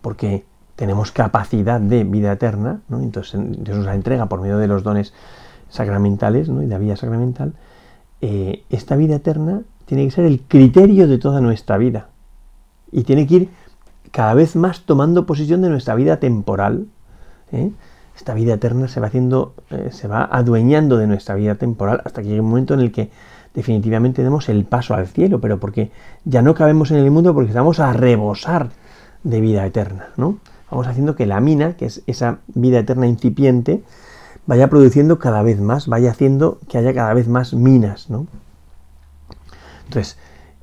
porque 0.00 0.44
tenemos 0.74 1.12
capacidad 1.12 1.80
de 1.80 2.02
vida 2.02 2.32
eterna, 2.32 2.80
¿no? 2.88 2.98
entonces 2.98 3.40
Dios 3.62 3.76
nos 3.76 3.86
la 3.86 3.94
entrega 3.94 4.26
por 4.26 4.40
medio 4.40 4.58
de 4.58 4.66
los 4.66 4.82
dones 4.82 5.14
sacramentales 5.72 6.48
¿no? 6.48 6.62
y 6.62 6.66
la 6.66 6.78
vida 6.78 6.96
sacramental, 6.96 7.54
eh, 8.20 8.62
esta 8.70 8.94
vida 8.94 9.16
eterna 9.16 9.62
tiene 9.86 10.04
que 10.04 10.10
ser 10.10 10.26
el 10.26 10.40
criterio 10.42 11.08
de 11.08 11.18
toda 11.18 11.40
nuestra 11.40 11.78
vida. 11.78 12.08
Y 12.92 13.04
tiene 13.04 13.26
que 13.26 13.34
ir 13.34 13.48
cada 14.10 14.34
vez 14.34 14.54
más 14.54 14.82
tomando 14.82 15.24
posesión 15.24 15.62
de 15.62 15.70
nuestra 15.70 15.94
vida 15.94 16.18
temporal. 16.18 16.86
¿eh? 17.52 17.70
Esta 18.14 18.34
vida 18.34 18.54
eterna 18.54 18.86
se 18.86 19.00
va 19.00 19.06
haciendo, 19.06 19.54
eh, 19.70 19.88
se 19.92 20.08
va 20.08 20.24
adueñando 20.30 20.98
de 20.98 21.06
nuestra 21.06 21.34
vida 21.34 21.54
temporal 21.54 22.02
hasta 22.04 22.20
que 22.20 22.28
llegue 22.28 22.40
un 22.40 22.50
momento 22.50 22.74
en 22.74 22.80
el 22.80 22.92
que 22.92 23.10
definitivamente 23.54 24.22
demos 24.22 24.50
el 24.50 24.64
paso 24.64 24.94
al 24.94 25.08
cielo, 25.08 25.40
pero 25.40 25.58
porque 25.58 25.90
ya 26.24 26.42
no 26.42 26.54
cabemos 26.54 26.90
en 26.90 26.98
el 26.98 27.10
mundo 27.10 27.32
porque 27.32 27.50
estamos 27.50 27.80
a 27.80 27.94
rebosar 27.94 28.68
de 29.24 29.40
vida 29.40 29.64
eterna, 29.64 30.08
¿no? 30.16 30.38
Vamos 30.70 30.86
haciendo 30.86 31.16
que 31.16 31.26
la 31.26 31.40
mina, 31.40 31.76
que 31.76 31.86
es 31.86 32.02
esa 32.06 32.38
vida 32.54 32.78
eterna 32.78 33.06
incipiente, 33.06 33.82
vaya 34.46 34.68
produciendo 34.68 35.18
cada 35.18 35.42
vez 35.42 35.60
más, 35.60 35.86
vaya 35.86 36.10
haciendo 36.10 36.58
que 36.68 36.78
haya 36.78 36.94
cada 36.94 37.14
vez 37.14 37.28
más 37.28 37.54
minas, 37.54 38.10
¿no? 38.10 38.26
Entonces, 39.84 40.18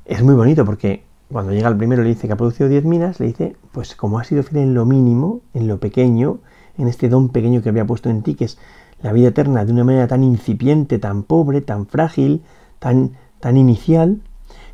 es 0.05 0.24
muy 0.24 0.36
bonito 0.36 0.65
porque 0.65 1.03
cuando 1.31 1.51
llega 1.51 1.69
el 1.69 1.77
primero 1.77 2.01
le 2.03 2.09
dice 2.09 2.27
que 2.27 2.33
ha 2.33 2.38
producido 2.38 2.67
10 2.67 2.86
minas, 2.86 3.19
le 3.19 3.27
dice, 3.27 3.55
pues 3.71 3.95
como 3.95 4.19
ha 4.19 4.24
sido 4.24 4.43
fiel 4.43 4.63
en 4.63 4.74
lo 4.74 4.86
mínimo, 4.86 5.41
en 5.53 5.67
lo 5.67 5.79
pequeño, 5.79 6.39
en 6.77 6.88
este 6.88 7.09
don 7.09 7.29
pequeño 7.29 7.62
que 7.62 7.69
había 7.69 7.86
puesto 7.86 8.09
en 8.09 8.24
ti, 8.24 8.36
que 8.36 8.45
es 8.45 8.57
la 9.01 9.13
vida 9.13 9.29
eterna, 9.29 9.63
de 9.65 9.71
una 9.71 9.83
manera 9.83 10.07
tan 10.07 10.24
incipiente, 10.24 10.98
tan 10.98 11.24
pobre, 11.24 11.62
tan 11.62 11.86
frágil, 11.86 12.41
tan, 12.79 13.12
tan 13.39 13.57
inicial, 13.57 14.21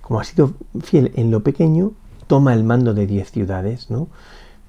como 0.01 0.19
ha 0.19 0.23
sido 0.23 0.53
fiel 0.81 1.11
en 1.15 1.31
lo 1.31 1.43
pequeño, 1.43 1.91
toma 2.27 2.53
el 2.53 2.63
mando 2.63 2.93
de 2.93 3.05
10 3.05 3.31
ciudades, 3.31 3.91
¿no? 3.91 4.07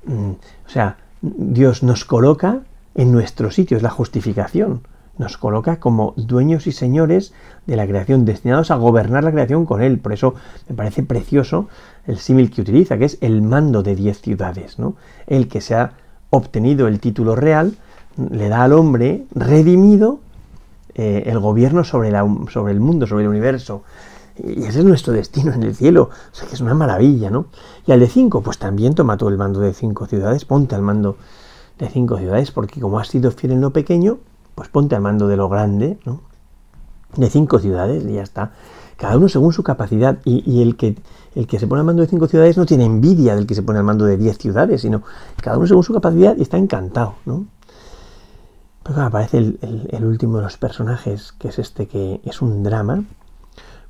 Mm, 0.04 0.30
o 0.30 0.68
sea, 0.68 0.98
Dios 1.22 1.82
nos 1.82 2.04
coloca 2.04 2.62
en 2.96 3.12
nuestro 3.12 3.50
sitio, 3.50 3.76
es 3.76 3.82
la 3.82 3.90
justificación. 3.90 4.80
nos 5.18 5.38
coloca 5.38 5.80
como 5.80 6.12
dueños 6.16 6.66
y 6.66 6.72
señores 6.72 7.32
de 7.66 7.76
la 7.76 7.86
creación, 7.86 8.26
destinados 8.26 8.70
a 8.70 8.76
gobernar 8.76 9.24
la 9.24 9.32
creación 9.32 9.64
con 9.64 9.82
él. 9.82 9.98
Por 9.98 10.12
eso 10.12 10.34
me 10.68 10.74
parece 10.74 11.02
precioso 11.02 11.68
el 12.06 12.18
símil 12.18 12.50
que 12.50 12.60
utiliza, 12.60 12.98
que 12.98 13.06
es 13.06 13.18
el 13.22 13.40
mando 13.40 13.82
de 13.82 13.94
diez 13.94 14.20
ciudades. 14.20 14.78
¿no? 14.78 14.96
El 15.26 15.48
que 15.48 15.62
se 15.62 15.74
ha 15.74 15.92
obtenido 16.30 16.86
el 16.86 17.00
título 17.00 17.34
real 17.34 17.76
le 18.30 18.48
da 18.48 18.64
al 18.64 18.72
hombre 18.72 19.24
redimido 19.34 20.20
eh, 20.94 21.24
el 21.26 21.38
gobierno 21.38 21.84
sobre, 21.84 22.08
el 22.08 22.80
mundo, 22.80 23.06
sobre 23.06 23.24
el 23.24 23.30
universo. 23.30 23.84
Y 24.38 24.64
ese 24.64 24.80
es 24.80 24.84
nuestro 24.84 25.14
destino 25.14 25.52
en 25.52 25.62
el 25.62 25.74
cielo. 25.74 26.10
O 26.32 26.34
sea 26.34 26.46
que 26.46 26.54
es 26.54 26.60
una 26.60 26.74
maravilla, 26.74 27.30
¿no? 27.30 27.46
Y 27.86 27.92
al 27.92 28.00
de 28.00 28.08
cinco, 28.08 28.42
pues 28.42 28.58
también 28.58 28.94
toma 28.94 29.16
todo 29.16 29.30
el 29.30 29.38
mando 29.38 29.60
de 29.60 29.72
cinco 29.72 30.06
ciudades, 30.06 30.44
ponte 30.44 30.74
al 30.74 30.82
mando 30.82 31.16
de 31.78 31.88
cinco 31.88 32.18
ciudades, 32.18 32.50
porque 32.50 32.80
como 32.80 32.98
has 32.98 33.08
sido 33.08 33.30
fiel 33.30 33.52
en 33.52 33.60
lo 33.60 33.70
pequeño, 33.70 34.18
pues 34.54 34.68
ponte 34.68 34.94
al 34.94 35.02
mando 35.02 35.28
de 35.28 35.36
lo 35.36 35.48
grande, 35.48 35.98
¿no? 36.04 36.20
De 37.16 37.30
cinco 37.30 37.58
ciudades 37.58 38.04
y 38.04 38.14
ya 38.14 38.22
está. 38.22 38.52
Cada 38.96 39.16
uno 39.16 39.28
según 39.28 39.52
su 39.52 39.62
capacidad. 39.62 40.18
Y, 40.24 40.62
el, 40.62 40.76
que, 40.76 40.96
el 41.34 41.46
que 41.46 41.58
se 41.58 41.66
pone 41.66 41.80
al 41.80 41.86
mando 41.86 42.02
de 42.02 42.08
cinco 42.08 42.28
ciudades 42.28 42.56
no 42.56 42.64
tiene 42.64 42.84
envidia 42.84 43.36
del 43.36 43.46
que 43.46 43.54
se 43.54 43.62
pone 43.62 43.78
al 43.78 43.84
mando 43.84 44.06
de 44.06 44.16
diez 44.16 44.38
ciudades, 44.38 44.80
sino 44.80 45.02
cada 45.42 45.58
uno 45.58 45.66
según 45.66 45.82
su 45.82 45.92
capacidad 45.92 46.36
y 46.36 46.42
está 46.42 46.56
encantado, 46.56 47.14
¿no? 47.26 47.46
Pero 48.82 49.02
aparece 49.02 49.38
el, 49.38 49.88
el 49.90 50.04
último 50.04 50.38
de 50.38 50.44
los 50.44 50.56
personajes, 50.56 51.32
que 51.32 51.48
es 51.48 51.58
este 51.58 51.88
que 51.88 52.20
es 52.24 52.40
un 52.40 52.62
drama, 52.62 53.04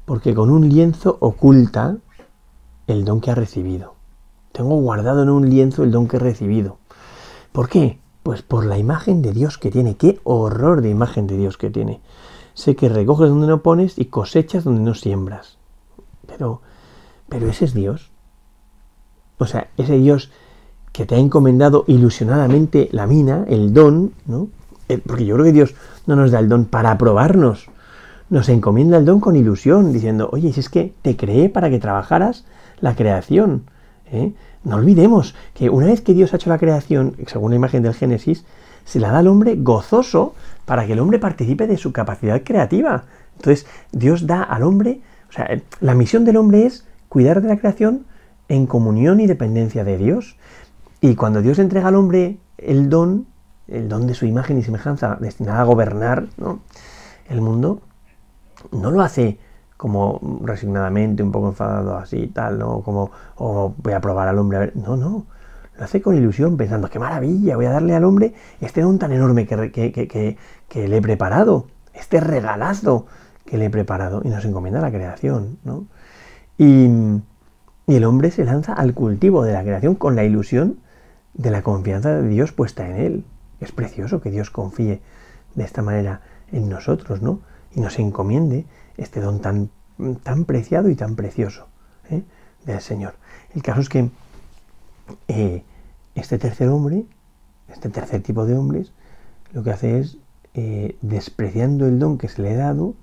porque 0.04 0.34
con 0.34 0.50
un 0.50 0.68
lienzo 0.68 1.18
oculta 1.20 1.98
el 2.86 3.04
don 3.04 3.20
que 3.20 3.30
ha 3.30 3.34
recibido. 3.34 3.94
Tengo 4.52 4.76
guardado 4.80 5.22
en 5.22 5.28
un 5.28 5.48
lienzo 5.50 5.84
el 5.84 5.90
don 5.90 6.08
que 6.08 6.16
he 6.16 6.20
recibido. 6.20 6.78
¿Por 7.56 7.70
qué? 7.70 7.98
Pues 8.22 8.42
por 8.42 8.66
la 8.66 8.76
imagen 8.76 9.22
de 9.22 9.32
Dios 9.32 9.56
que 9.56 9.70
tiene. 9.70 9.96
Qué 9.96 10.20
horror 10.24 10.82
de 10.82 10.90
imagen 10.90 11.26
de 11.26 11.38
Dios 11.38 11.56
que 11.56 11.70
tiene. 11.70 12.02
Sé 12.52 12.76
que 12.76 12.90
recoges 12.90 13.30
donde 13.30 13.46
no 13.46 13.62
pones 13.62 13.98
y 13.98 14.04
cosechas 14.04 14.62
donde 14.62 14.82
no 14.82 14.92
siembras. 14.92 15.56
Pero, 16.26 16.60
pero 17.30 17.48
ese 17.48 17.64
es 17.64 17.72
Dios. 17.72 18.10
O 19.38 19.46
sea, 19.46 19.70
ese 19.78 19.96
Dios 19.96 20.30
que 20.92 21.06
te 21.06 21.14
ha 21.14 21.18
encomendado 21.18 21.84
ilusionadamente 21.86 22.90
la 22.92 23.06
mina, 23.06 23.46
el 23.48 23.72
don, 23.72 24.12
¿no? 24.26 24.48
Eh, 24.90 24.98
porque 24.98 25.24
yo 25.24 25.36
creo 25.36 25.46
que 25.46 25.52
Dios 25.52 25.74
no 26.04 26.14
nos 26.14 26.32
da 26.32 26.40
el 26.40 26.50
don 26.50 26.66
para 26.66 26.98
probarnos. 26.98 27.70
Nos 28.28 28.50
encomienda 28.50 28.98
el 28.98 29.06
don 29.06 29.18
con 29.18 29.34
ilusión, 29.34 29.94
diciendo, 29.94 30.28
oye, 30.30 30.52
si 30.52 30.60
es 30.60 30.68
que 30.68 30.92
te 31.00 31.16
creé 31.16 31.48
para 31.48 31.70
que 31.70 31.78
trabajaras 31.78 32.44
la 32.82 32.94
creación. 32.94 33.62
¿Eh? 34.10 34.32
No 34.64 34.76
olvidemos 34.76 35.34
que 35.54 35.70
una 35.70 35.86
vez 35.86 36.00
que 36.00 36.14
Dios 36.14 36.32
ha 36.32 36.36
hecho 36.36 36.50
la 36.50 36.58
creación, 36.58 37.16
según 37.26 37.50
la 37.50 37.56
imagen 37.56 37.82
del 37.82 37.94
Génesis, 37.94 38.44
se 38.84 39.00
la 39.00 39.10
da 39.10 39.18
al 39.18 39.28
hombre 39.28 39.56
gozoso 39.56 40.34
para 40.64 40.86
que 40.86 40.94
el 40.94 41.00
hombre 41.00 41.18
participe 41.18 41.66
de 41.66 41.76
su 41.76 41.92
capacidad 41.92 42.42
creativa. 42.42 43.04
Entonces, 43.36 43.66
Dios 43.92 44.26
da 44.26 44.42
al 44.42 44.62
hombre, 44.62 45.00
o 45.28 45.32
sea, 45.32 45.48
la 45.80 45.94
misión 45.94 46.24
del 46.24 46.36
hombre 46.36 46.66
es 46.66 46.86
cuidar 47.08 47.42
de 47.42 47.48
la 47.48 47.58
creación 47.58 48.06
en 48.48 48.66
comunión 48.66 49.20
y 49.20 49.26
dependencia 49.26 49.84
de 49.84 49.98
Dios. 49.98 50.36
Y 51.00 51.14
cuando 51.14 51.42
Dios 51.42 51.58
entrega 51.58 51.88
al 51.88 51.96
hombre 51.96 52.38
el 52.58 52.88
don, 52.88 53.26
el 53.68 53.88
don 53.88 54.06
de 54.06 54.14
su 54.14 54.26
imagen 54.26 54.58
y 54.58 54.62
semejanza 54.62 55.16
destinada 55.20 55.60
a 55.60 55.64
gobernar 55.64 56.26
el 57.28 57.40
mundo, 57.40 57.80
no 58.72 58.90
lo 58.90 59.00
hace 59.02 59.38
como 59.76 60.40
resignadamente, 60.42 61.22
un 61.22 61.32
poco 61.32 61.48
enfadado 61.48 61.96
así 61.96 62.16
y 62.16 62.26
tal, 62.28 62.58
¿no? 62.58 62.80
Como, 62.80 63.10
o 63.36 63.74
voy 63.76 63.92
a 63.92 64.00
probar 64.00 64.28
al 64.28 64.38
hombre 64.38 64.56
a 64.56 64.60
ver. 64.60 64.76
No, 64.76 64.96
no. 64.96 65.26
Lo 65.76 65.84
hace 65.84 66.00
con 66.00 66.16
ilusión, 66.16 66.56
pensando, 66.56 66.88
qué 66.88 66.98
maravilla, 66.98 67.56
voy 67.56 67.66
a 67.66 67.70
darle 67.70 67.94
al 67.94 68.04
hombre 68.04 68.32
este 68.60 68.80
don 68.80 68.98
tan 68.98 69.12
enorme 69.12 69.46
que, 69.46 69.70
que, 69.70 70.36
que, 70.68 70.88
le 70.88 70.96
he 70.96 71.02
preparado, 71.02 71.66
este 71.92 72.20
regalazo 72.20 73.06
que 73.44 73.58
le 73.58 73.66
he 73.66 73.70
preparado. 73.70 74.22
Y 74.24 74.28
nos 74.28 74.44
encomienda 74.46 74.80
la 74.80 74.90
creación, 74.90 75.58
¿no? 75.64 75.86
Y, 76.56 76.88
y 77.86 77.94
el 77.94 78.04
hombre 78.04 78.30
se 78.30 78.44
lanza 78.44 78.72
al 78.72 78.94
cultivo 78.94 79.44
de 79.44 79.52
la 79.52 79.62
creación 79.62 79.94
con 79.94 80.16
la 80.16 80.24
ilusión 80.24 80.78
de 81.34 81.50
la 81.50 81.62
confianza 81.62 82.14
de 82.14 82.28
Dios 82.28 82.52
puesta 82.52 82.88
en 82.88 82.96
él. 82.96 83.24
Es 83.60 83.72
precioso 83.72 84.22
que 84.22 84.30
Dios 84.30 84.50
confíe 84.50 85.02
de 85.54 85.64
esta 85.64 85.82
manera 85.82 86.22
en 86.52 86.70
nosotros, 86.70 87.20
¿no? 87.20 87.40
Y 87.76 87.80
nos 87.80 87.98
encomiende 88.00 88.64
este 88.96 89.20
don 89.20 89.40
tan, 89.40 89.70
tan 90.24 90.46
preciado 90.46 90.88
y 90.88 90.96
tan 90.96 91.14
precioso 91.14 91.68
¿eh? 92.10 92.22
del 92.64 92.80
Señor. 92.80 93.14
El 93.54 93.62
caso 93.62 93.80
es 93.80 93.88
que 93.88 94.10
eh, 95.28 95.62
este 96.14 96.38
tercer 96.38 96.68
hombre, 96.70 97.04
este 97.68 97.90
tercer 97.90 98.22
tipo 98.22 98.46
de 98.46 98.56
hombres, 98.56 98.92
lo 99.52 99.62
que 99.62 99.70
hace 99.70 100.00
es, 100.00 100.16
eh, 100.54 100.96
despreciando 101.02 101.86
el 101.86 101.98
don 101.98 102.16
que 102.16 102.28
se 102.28 102.42
le 102.42 102.54
ha 102.54 102.56
dado, 102.56 102.94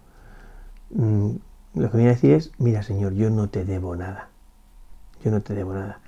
mm, 0.90 1.30
lo 1.76 1.92
que 1.92 1.98
viene 1.98 2.10
a 2.10 2.16
decir 2.16 2.32
es, 2.32 2.52
mira 2.58 2.84
Señor, 2.84 3.14
yo 3.14 3.30
no 3.30 3.50
te 3.50 3.66
debo 3.66 3.96
nada. 3.96 4.30
Yo 5.24 5.32
no 5.32 5.42
te 5.42 5.54
debo 5.54 5.74
nada. 5.74 6.00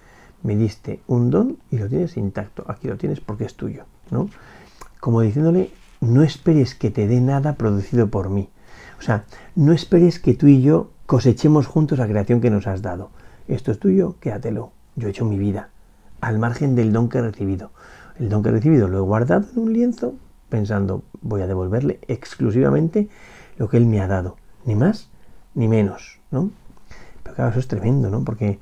Me 0.44 0.56
diste 0.56 1.02
un 1.08 1.30
don 1.30 1.60
y 1.72 1.78
lo 1.78 1.88
tienes 1.88 2.18
intacto. 2.18 2.66
Aquí 2.68 2.88
lo 2.88 2.98
tienes 2.98 3.20
porque 3.20 3.46
es 3.46 3.56
tuyo. 3.56 3.86
¿no? 4.12 4.30
Como 5.00 5.22
diciéndole, 5.22 5.72
no 6.02 6.24
esperes 6.24 6.76
que 6.76 6.92
te 6.92 7.08
dé 7.08 7.22
nada 7.22 7.54
producido 7.54 8.10
por 8.10 8.30
mí. 8.30 8.50
O 9.00 9.02
sea, 9.02 9.26
no 9.56 9.74
esperes 9.74 10.20
que 10.20 10.34
tú 10.34 10.48
y 10.48 10.62
yo 10.62 10.92
cosechemos 11.06 11.68
juntos 11.68 12.00
la 12.00 12.08
creación 12.08 12.42
que 12.42 12.50
nos 12.50 12.68
has 12.68 12.82
dado. 12.82 13.10
Esto 13.48 13.72
es 13.72 13.80
tuyo, 13.80 14.16
quédatelo. 14.20 14.72
Yo 14.96 15.08
he 15.08 15.12
hecho 15.12 15.26
mi 15.26 15.38
vida, 15.38 15.70
al 16.22 16.40
margen 16.40 16.76
del 16.76 16.94
don 16.94 17.10
que 17.10 17.20
he 17.20 17.22
recibido. 17.22 17.72
El 18.18 18.30
don 18.30 18.42
que 18.42 18.50
he 18.50 18.54
recibido 18.54 18.88
lo 18.88 18.98
he 18.98 19.02
guardado 19.02 19.46
en 19.54 19.60
un 19.60 19.74
lienzo 19.74 20.16
pensando, 20.50 21.04
voy 21.22 21.42
a 21.42 21.48
devolverle 21.48 22.00
exclusivamente 22.08 23.10
lo 23.58 23.68
que 23.68 23.78
él 23.78 23.86
me 23.86 24.00
ha 24.00 24.08
dado, 24.08 24.38
ni 24.64 24.76
más 24.76 25.10
ni 25.54 25.68
menos, 25.68 26.20
¿no? 26.32 26.52
Pero 27.24 27.36
claro, 27.36 27.52
eso 27.52 27.60
es 27.60 27.68
tremendo, 27.68 28.10
¿no? 28.10 28.24
Porque, 28.24 28.60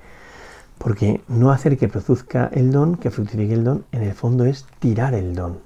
porque 0.77 1.21
no 1.27 1.51
hacer 1.51 1.77
que 1.77 1.89
produzca 1.89 2.49
el 2.53 2.71
don, 2.71 2.95
que 2.95 3.11
fructifique 3.11 3.53
el 3.53 3.63
don, 3.63 3.85
en 3.91 4.03
el 4.03 4.13
fondo 4.13 4.45
es 4.45 4.65
tirar 4.79 5.13
el 5.13 5.35
don, 5.35 5.59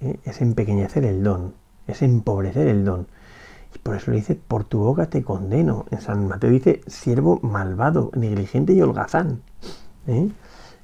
¿eh? 0.00 0.18
es 0.24 0.40
empequeñecer 0.40 1.04
el 1.04 1.22
don, 1.22 1.54
es 1.86 2.02
empobrecer 2.02 2.68
el 2.68 2.84
don. 2.84 3.08
Por 3.82 3.96
eso 3.96 4.10
le 4.10 4.18
dice, 4.18 4.34
por 4.34 4.64
tu 4.64 4.78
boca 4.78 5.06
te 5.06 5.22
condeno. 5.22 5.86
En 5.90 6.00
San 6.00 6.26
Mateo 6.26 6.50
dice, 6.50 6.80
siervo 6.86 7.40
malvado, 7.42 8.10
negligente 8.14 8.72
y 8.72 8.82
holgazán. 8.82 9.42
¿eh? 10.06 10.30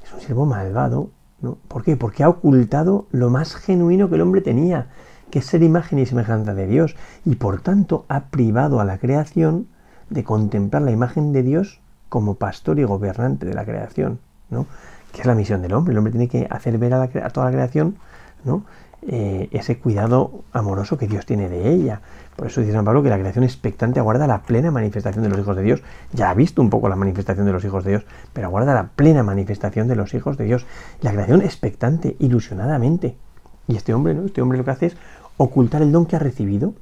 Es 0.02 0.12
un 0.12 0.20
siervo 0.20 0.46
malvado. 0.46 1.10
¿no? 1.40 1.58
¿Por 1.68 1.82
qué? 1.82 1.96
Porque 1.96 2.22
ha 2.22 2.28
ocultado 2.28 3.06
lo 3.10 3.30
más 3.30 3.54
genuino 3.56 4.08
que 4.08 4.14
el 4.14 4.20
hombre 4.20 4.40
tenía, 4.40 4.88
que 5.30 5.40
es 5.40 5.46
ser 5.46 5.62
imagen 5.62 5.98
y 5.98 6.06
semejanza 6.06 6.54
de 6.54 6.66
Dios. 6.66 6.96
Y 7.24 7.36
por 7.36 7.60
tanto 7.60 8.04
ha 8.08 8.26
privado 8.26 8.80
a 8.80 8.84
la 8.84 8.98
creación 8.98 9.68
de 10.10 10.24
contemplar 10.24 10.82
la 10.82 10.90
imagen 10.90 11.32
de 11.32 11.42
Dios 11.42 11.80
como 12.08 12.36
pastor 12.36 12.78
y 12.78 12.84
gobernante 12.84 13.46
de 13.46 13.54
la 13.54 13.64
creación. 13.64 14.20
¿no? 14.50 14.66
Que 15.12 15.22
es 15.22 15.26
la 15.26 15.34
misión 15.34 15.62
del 15.62 15.74
hombre. 15.74 15.92
El 15.92 15.98
hombre 15.98 16.12
tiene 16.12 16.28
que 16.28 16.46
hacer 16.50 16.78
ver 16.78 16.94
a, 16.94 17.02
a 17.02 17.30
toda 17.30 17.46
la 17.46 17.52
creación 17.52 17.96
¿no? 18.44 18.64
Eh, 19.06 19.50
ese 19.52 19.78
cuidado 19.78 20.44
amoroso 20.52 20.96
que 20.96 21.06
Dios 21.06 21.26
tiene 21.26 21.50
de 21.50 21.70
ella. 21.70 22.00
Por 22.36 22.46
eso 22.46 22.62
dice 22.62 22.72
San 22.72 22.86
Pablo 22.86 23.02
que 23.02 23.10
la 23.10 23.18
creación 23.18 23.44
expectante 23.44 24.00
aguarda 24.00 24.26
la 24.26 24.42
plena 24.42 24.70
manifestación 24.70 25.22
de 25.22 25.28
los 25.28 25.38
hijos 25.38 25.56
de 25.56 25.62
Dios. 25.62 25.82
Ya 26.12 26.30
ha 26.30 26.34
visto 26.34 26.62
un 26.62 26.70
poco 26.70 26.88
la 26.88 26.96
manifestación 26.96 27.44
de 27.44 27.52
los 27.52 27.64
hijos 27.64 27.84
de 27.84 27.90
Dios, 27.90 28.06
pero 28.32 28.46
aguarda 28.46 28.72
la 28.72 28.88
plena 28.88 29.22
manifestación 29.22 29.88
de 29.88 29.96
los 29.96 30.14
hijos 30.14 30.38
de 30.38 30.44
Dios. 30.44 30.66
La 31.02 31.12
creación 31.12 31.42
expectante, 31.42 32.16
ilusionadamente. 32.18 33.16
Y 33.68 33.76
este 33.76 33.92
hombre, 33.92 34.14
¿no? 34.14 34.24
Este 34.24 34.40
hombre 34.40 34.56
lo 34.56 34.64
que 34.64 34.70
hace 34.70 34.86
es 34.86 34.96
ocultar 35.36 35.82
el 35.82 35.92
don 35.92 36.06
que 36.06 36.16
ha 36.16 36.20
recibido 36.20 36.74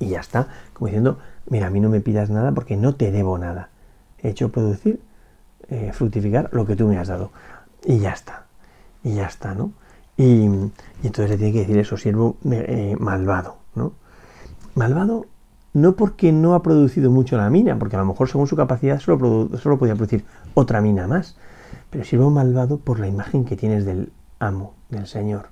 y 0.00 0.08
ya 0.10 0.20
está, 0.20 0.48
como 0.72 0.86
diciendo, 0.86 1.18
mira, 1.48 1.66
a 1.66 1.70
mí 1.70 1.80
no 1.80 1.88
me 1.88 2.00
pidas 2.00 2.30
nada 2.30 2.52
porque 2.52 2.76
no 2.76 2.94
te 2.94 3.10
debo 3.10 3.38
nada. 3.38 3.70
He 4.18 4.30
hecho 4.30 4.50
producir, 4.50 5.00
eh, 5.68 5.92
fructificar 5.92 6.50
lo 6.52 6.66
que 6.66 6.76
tú 6.76 6.86
me 6.86 6.98
has 6.98 7.08
dado. 7.08 7.32
Y 7.84 7.98
ya 7.98 8.10
está. 8.10 8.46
Y 9.02 9.14
ya 9.14 9.26
está, 9.26 9.54
¿no? 9.54 9.72
Y, 10.18 10.46
entonces 11.04 11.30
le 11.30 11.36
tiene 11.36 11.52
que 11.52 11.60
decir 11.60 11.78
eso, 11.78 11.96
siervo 11.96 12.36
eh, 12.50 12.96
malvado, 12.98 13.56
¿no? 13.74 13.92
Malvado 14.74 15.26
no 15.72 15.94
porque 15.94 16.32
no 16.32 16.54
ha 16.54 16.62
producido 16.62 17.10
mucho 17.10 17.36
la 17.36 17.48
mina, 17.50 17.78
porque 17.78 17.96
a 17.96 18.00
lo 18.00 18.04
mejor 18.04 18.28
según 18.28 18.48
su 18.48 18.56
capacidad 18.56 18.98
solo, 18.98 19.48
solo 19.58 19.78
podía 19.78 19.94
producir 19.94 20.24
otra 20.54 20.80
mina 20.80 21.06
más, 21.06 21.36
pero 21.90 22.04
siervo 22.04 22.30
malvado 22.30 22.78
por 22.78 22.98
la 22.98 23.06
imagen 23.06 23.44
que 23.44 23.56
tienes 23.56 23.84
del 23.84 24.12
amo, 24.40 24.74
del 24.88 25.06
Señor, 25.06 25.50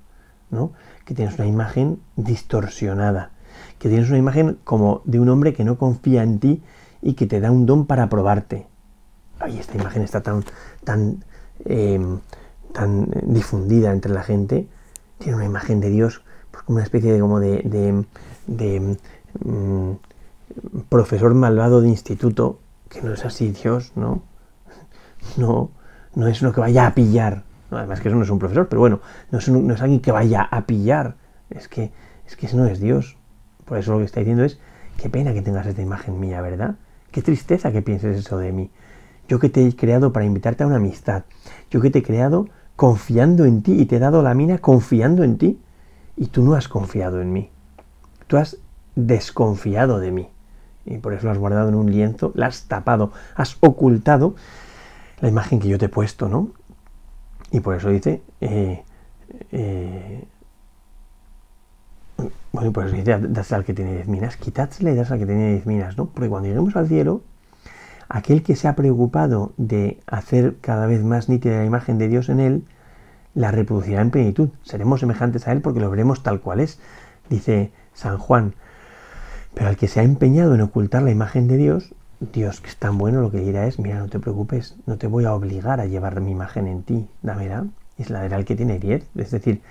¿no? 0.49 0.73
Que 1.05 1.13
tienes 1.13 1.35
una 1.35 1.47
imagen 1.47 1.99
distorsionada, 2.17 3.31
que 3.79 3.87
tienes 3.87 4.09
una 4.09 4.17
imagen 4.17 4.57
como 4.65 5.01
de 5.05 5.19
un 5.19 5.29
hombre 5.29 5.53
que 5.53 5.63
no 5.63 5.77
confía 5.77 6.23
en 6.23 6.39
ti 6.39 6.61
y 7.01 7.13
que 7.13 7.25
te 7.25 7.39
da 7.39 7.51
un 7.51 7.65
don 7.65 7.85
para 7.85 8.09
probarte. 8.09 8.67
Ay, 9.39 9.59
esta 9.59 9.77
imagen 9.77 10.01
está 10.01 10.21
tan, 10.21 10.43
tan 10.83 11.23
em, 11.63 12.19
tan 12.77 13.09
difundida 13.23 13.91
entre 13.91 14.13
la 14.13 14.21
gente, 14.21 14.67
tiene 15.17 15.35
una 15.35 15.45
imagen 15.45 15.79
de 15.79 15.89
Dios 15.89 16.21
pues, 16.51 16.63
como 16.63 16.75
una 16.75 16.83
especie 16.83 17.11
de, 17.11 17.19
como 17.19 17.39
de, 17.39 18.05
de, 18.45 18.97
mm, 19.43 19.91
profesor 20.87 21.33
malvado 21.33 21.81
de 21.81 21.89
instituto, 21.89 22.59
que 22.87 23.01
no 23.01 23.13
es 23.13 23.25
así 23.25 23.49
Dios, 23.49 23.93
¿no? 23.95 24.21
No, 25.37 25.71
no 26.13 26.27
es 26.27 26.41
uno 26.43 26.53
que 26.53 26.61
vaya 26.61 26.85
a 26.85 26.93
pillar. 26.93 27.43
además 27.71 27.99
que 27.99 28.09
eso 28.09 28.15
no 28.15 28.23
es 28.23 28.29
un 28.29 28.37
profesor, 28.37 28.69
pero 28.69 28.79
bueno, 28.79 29.01
no 29.31 29.39
es, 29.39 29.49
no 29.49 29.73
es 29.73 29.81
alguien 29.81 29.99
que 29.99 30.11
vaya 30.11 30.43
a 30.43 30.67
pillar. 30.67 31.15
Es 31.49 31.67
que, 31.67 31.91
es 32.27 32.35
que 32.35 32.47
no 32.53 32.67
es 32.67 32.79
Dios. 32.79 33.17
Por 33.65 33.79
eso 33.79 33.93
lo 33.93 33.97
que 33.97 34.05
está 34.05 34.19
diciendo 34.19 34.43
es, 34.43 34.59
qué 34.97 35.09
pena 35.09 35.33
que 35.33 35.41
tengas 35.41 35.65
esta 35.65 35.81
imagen 35.81 36.19
mía, 36.19 36.41
¿verdad? 36.41 36.75
Qué 37.11 37.23
tristeza 37.23 37.71
que 37.71 37.81
pienses 37.81 38.17
eso 38.17 38.37
de 38.37 38.51
mí. 38.51 38.69
Yo 39.27 39.39
que 39.39 39.49
te 39.49 39.67
he 39.67 39.75
creado 39.75 40.13
para 40.13 40.25
invitarte 40.25 40.63
a 40.63 40.67
una 40.67 40.77
amistad. 40.77 41.23
Yo 41.71 41.81
que 41.81 41.89
te 41.89 41.99
he 41.99 42.03
creado 42.03 42.47
confiando 42.77 43.43
en 43.43 43.61
ti 43.63 43.73
y 43.73 43.85
te 43.85 43.97
he 43.97 43.99
dado 43.99 44.21
la 44.21 44.33
mina 44.33 44.59
confiando 44.59 45.25
en 45.25 45.37
ti. 45.37 45.59
Y 46.15 46.27
tú 46.27 46.43
no 46.43 46.53
has 46.53 46.69
confiado 46.69 47.21
en 47.21 47.33
mí. 47.33 47.49
Tú 48.27 48.37
has 48.37 48.57
desconfiado 48.95 49.99
de 49.99 50.11
mí. 50.11 50.29
Y 50.85 50.97
por 50.99 51.13
eso 51.13 51.25
lo 51.25 51.31
has 51.31 51.37
guardado 51.37 51.67
en 51.67 51.75
un 51.75 51.91
lienzo, 51.91 52.31
la 52.33 52.47
has 52.47 52.63
tapado, 52.63 53.11
has 53.35 53.57
ocultado 53.59 54.35
la 55.19 55.27
imagen 55.27 55.59
que 55.59 55.67
yo 55.67 55.77
te 55.77 55.85
he 55.85 55.89
puesto, 55.89 56.29
¿no? 56.29 56.51
Y 57.51 57.59
por 57.59 57.75
eso 57.75 57.89
dice, 57.89 58.21
eh, 58.39 58.83
eh, 59.51 60.25
bueno, 62.53 62.71
por 62.71 62.87
eso 62.87 62.95
dice, 62.95 63.17
das 63.19 63.51
al 63.51 63.65
que 63.65 63.73
tiene 63.73 63.93
diez 63.93 64.07
minas, 64.07 64.37
quitádsele 64.37 64.93
y 64.93 64.95
das 64.95 65.11
al 65.11 65.19
que 65.19 65.25
tiene 65.25 65.51
diez 65.51 65.65
minas, 65.65 65.97
¿no? 65.97 66.05
Porque 66.05 66.29
cuando 66.29 66.47
lleguemos 66.47 66.75
al 66.75 66.87
cielo, 66.87 67.21
aquel 68.09 68.43
que 68.43 68.55
se 68.55 68.67
ha 68.67 68.75
preocupado 68.75 69.53
de 69.57 69.99
hacer 70.07 70.57
cada 70.61 70.87
vez 70.87 71.03
más 71.03 71.29
nítida 71.29 71.57
la 71.57 71.65
imagen 71.65 71.97
de 71.97 72.07
Dios 72.07 72.29
en 72.29 72.39
él, 72.39 72.63
la 73.33 73.51
reproducirá 73.51 74.01
en 74.01 74.11
plenitud. 74.11 74.49
Seremos 74.63 74.99
semejantes 74.99 75.47
a 75.47 75.51
él 75.51 75.61
porque 75.61 75.79
lo 75.79 75.89
veremos 75.89 76.23
tal 76.23 76.41
cual 76.41 76.59
es, 76.59 76.79
dice 77.29 77.71
San 77.93 78.17
Juan. 78.17 78.55
Pero 79.53 79.69
al 79.69 79.77
que 79.77 79.87
se 79.87 79.99
ha 79.99 80.03
empeñado 80.03 80.55
en 80.55 80.61
ocultar 80.61 81.03
la 81.03 81.11
imagen 81.11 81.47
de 81.47 81.57
Dios, 81.57 81.93
Dios, 82.19 82.61
que 82.61 82.69
es 82.69 82.77
tan 82.77 82.97
bueno, 82.97 83.21
lo 83.21 83.31
que 83.31 83.39
dirá 83.39 83.67
es, 83.67 83.79
mira, 83.79 83.99
no 83.99 84.07
te 84.07 84.19
preocupes, 84.19 84.75
no 84.85 84.97
te 84.97 85.07
voy 85.07 85.25
a 85.25 85.35
obligar 85.35 85.79
a 85.79 85.85
llevar 85.85 86.19
mi 86.19 86.31
imagen 86.31 86.67
en 86.67 86.83
ti, 86.83 87.07
dámela. 87.21 87.65
Es 87.97 88.09
la 88.09 88.27
del 88.27 88.45
que 88.45 88.55
tiene 88.55 88.79
10, 88.79 89.07
es 89.15 89.31
decir, 89.31 89.61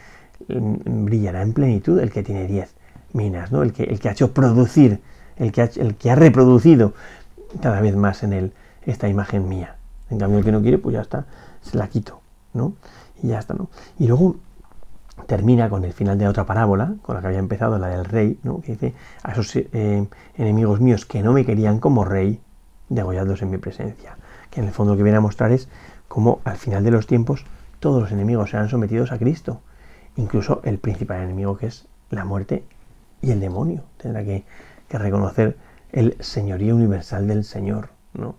mm, 0.49 1.05
brillará 1.05 1.43
en 1.43 1.53
plenitud 1.53 1.99
el 1.99 2.11
que 2.11 2.23
tiene 2.23 2.47
10 2.47 2.75
minas, 3.13 3.53
¿no? 3.53 3.63
El 3.63 3.73
que, 3.73 3.85
el 3.85 3.99
que 3.99 4.09
ha 4.09 4.13
hecho 4.13 4.33
producir, 4.33 5.01
el 5.37 5.53
que 5.53 5.63
el 5.63 5.97
que 5.97 6.11
ha 6.11 6.15
reproducido 6.15 6.95
cada 7.61 7.81
vez 7.81 7.97
más 7.97 8.23
en 8.23 8.33
él 8.33 8.53
esta 8.83 9.09
imagen 9.09 9.49
mía. 9.49 9.77
En 10.11 10.19
cambio, 10.19 10.39
el 10.39 10.45
que 10.45 10.53
no 10.53 10.63
quiere, 10.63 10.79
pues 10.79 10.95
ya 10.95 11.01
está, 11.01 11.27
se 11.63 11.77
la 11.77 11.89
quito, 11.89 12.21
¿no? 12.55 12.75
Y 13.23 13.29
ya 13.29 13.39
está, 13.39 13.55
¿no? 13.55 13.69
Y 13.99 14.07
luego 14.07 14.37
termina 15.27 15.69
con 15.69 15.85
el 15.85 15.93
final 15.93 16.19
de 16.19 16.29
otra 16.29 16.45
parábola, 16.45 16.95
con 17.03 17.15
la 17.15 17.21
que 17.21 17.29
había 17.29 17.39
empezado, 17.39 17.79
la 17.79 17.89
del 17.89 18.05
rey, 18.05 18.39
¿no? 18.43 18.61
que 18.61 18.73
dice, 18.73 18.95
a 19.23 19.33
esos 19.33 19.57
eh, 19.57 20.07
enemigos 20.37 20.81
míos 20.81 21.07
que 21.07 21.23
no 21.23 21.33
me 21.33 21.45
querían 21.45 21.81
como 21.81 22.05
rey, 22.05 22.41
degolladlos 22.89 23.43
en 23.43 23.51
mi 23.51 23.59
presencia. 23.59 24.17
Que 24.51 24.61
en 24.61 24.67
el 24.67 24.73
fondo 24.73 24.93
lo 24.93 24.99
que 24.99 25.03
viene 25.03 25.19
a 25.19 25.23
mostrar 25.23 25.53
es 25.53 25.69
cómo 26.07 26.41
al 26.45 26.57
final 26.57 26.85
de 26.85 26.91
los 26.91 27.07
tiempos 27.07 27.45
todos 27.81 28.03
los 28.03 28.13
enemigos 28.13 28.51
serán 28.51 28.69
sometidos 28.69 29.11
a 29.11 29.19
Cristo, 29.19 29.61
incluso 30.17 30.61
el 30.65 30.79
principal 30.79 31.23
enemigo 31.23 31.57
que 31.57 31.67
es 31.67 31.87
la 32.11 32.25
muerte 32.25 32.65
y 33.21 33.33
el 33.33 33.41
demonio. 33.41 33.83
Tendrá 33.97 34.23
que, 34.23 34.45
reconocer 34.89 35.59
el 35.93 36.17
señorío 36.21 36.75
universal 36.75 37.27
del 37.27 37.45
Señor. 37.45 37.91
¿no? 38.15 38.37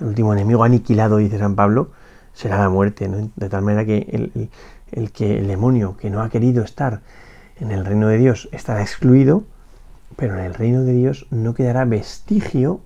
El 0.00 0.06
último 0.06 0.32
enemigo 0.32 0.64
aniquilado, 0.64 1.18
dice 1.18 1.38
San 1.38 1.54
Pablo, 1.54 1.90
será 2.32 2.58
la 2.58 2.68
muerte, 2.68 3.08
de 3.36 3.48
tal 3.48 3.62
manera 3.62 3.84
que 3.84 4.06
el, 4.10 4.50
el 4.92 5.12
que 5.12 5.38
el 5.38 5.48
demonio 5.48 5.96
que 5.96 6.10
no 6.10 6.22
ha 6.22 6.28
querido 6.28 6.62
estar 6.62 7.00
en 7.58 7.70
el 7.70 7.84
reino 7.84 8.08
de 8.08 8.18
Dios 8.18 8.48
estará 8.52 8.82
excluido, 8.82 9.44
pero 10.16 10.34
en 10.38 10.44
el 10.44 10.54
reino 10.54 10.82
de 10.82 10.92
Dios 10.92 11.26
no 11.30 11.54
quedará 11.54 11.84
vestigio 11.84 12.80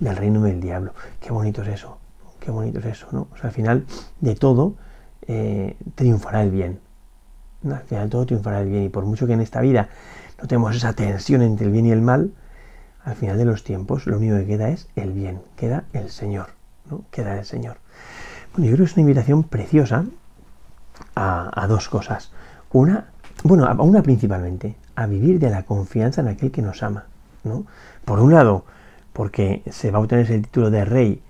del 0.00 0.16
reino 0.16 0.42
del 0.42 0.60
diablo. 0.60 0.92
Qué 1.20 1.32
bonito 1.32 1.62
es 1.62 1.68
eso, 1.68 1.98
qué 2.40 2.50
bonito 2.50 2.78
es 2.80 2.86
eso, 2.86 3.08
¿no? 3.12 3.28
O 3.32 3.36
sea, 3.36 3.46
al 3.46 3.52
final 3.52 3.84
de 4.20 4.34
todo 4.34 4.74
eh, 5.26 5.76
triunfará 5.94 6.42
el 6.42 6.50
bien. 6.50 6.80
Al 7.64 7.82
final 7.82 8.04
de 8.04 8.10
todo 8.10 8.26
triunfará 8.26 8.60
el 8.60 8.68
bien. 8.68 8.84
Y 8.84 8.88
por 8.88 9.04
mucho 9.04 9.26
que 9.26 9.32
en 9.32 9.40
esta 9.40 9.60
vida 9.60 9.88
no 10.40 10.48
tenemos 10.48 10.76
esa 10.76 10.92
tensión 10.92 11.42
entre 11.42 11.66
el 11.66 11.72
bien 11.72 11.86
y 11.86 11.90
el 11.90 12.02
mal, 12.02 12.32
al 13.04 13.16
final 13.16 13.38
de 13.38 13.44
los 13.44 13.64
tiempos 13.64 14.06
lo 14.06 14.16
único 14.18 14.36
que 14.36 14.46
queda 14.46 14.68
es 14.70 14.88
el 14.96 15.12
bien, 15.12 15.40
queda 15.56 15.84
el 15.92 16.10
Señor, 16.10 16.48
¿no? 16.90 17.04
Queda 17.10 17.38
el 17.38 17.44
Señor. 17.44 17.78
Bueno, 18.52 18.66
yo 18.70 18.76
creo 18.76 18.86
que 18.86 18.90
es 18.90 18.96
una 18.96 19.02
invitación 19.02 19.44
preciosa 19.44 20.04
a, 21.14 21.66
dos 21.68 21.88
cosas. 21.88 22.32
Una, 22.72 23.06
bueno, 23.44 23.66
a 23.66 23.72
una 23.74 24.02
principalmente, 24.02 24.76
a 24.96 25.06
vivir 25.06 25.38
de 25.38 25.50
la 25.50 25.64
confianza 25.64 26.20
en 26.20 26.28
aquel 26.28 26.50
que 26.50 26.62
nos 26.62 26.82
ama. 26.82 27.06
¿no? 27.44 27.66
Por 28.04 28.20
un 28.20 28.32
lado, 28.32 28.64
porque 29.12 29.62
se 29.70 29.90
va 29.90 29.98
a 29.98 30.00
obtener 30.00 30.24
ese 30.24 30.38
título 30.38 30.70
de 30.70 30.84
rey 30.84 31.22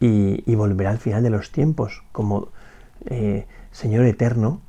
y, 0.00 0.54
volverá 0.54 0.90
al 0.90 0.98
final 0.98 1.22
de 1.22 1.30
los 1.30 1.50
tiempos 1.50 2.02
como 2.12 2.48
eh, 3.06 3.46
Señor 3.72 4.04
eterno, 4.04 4.60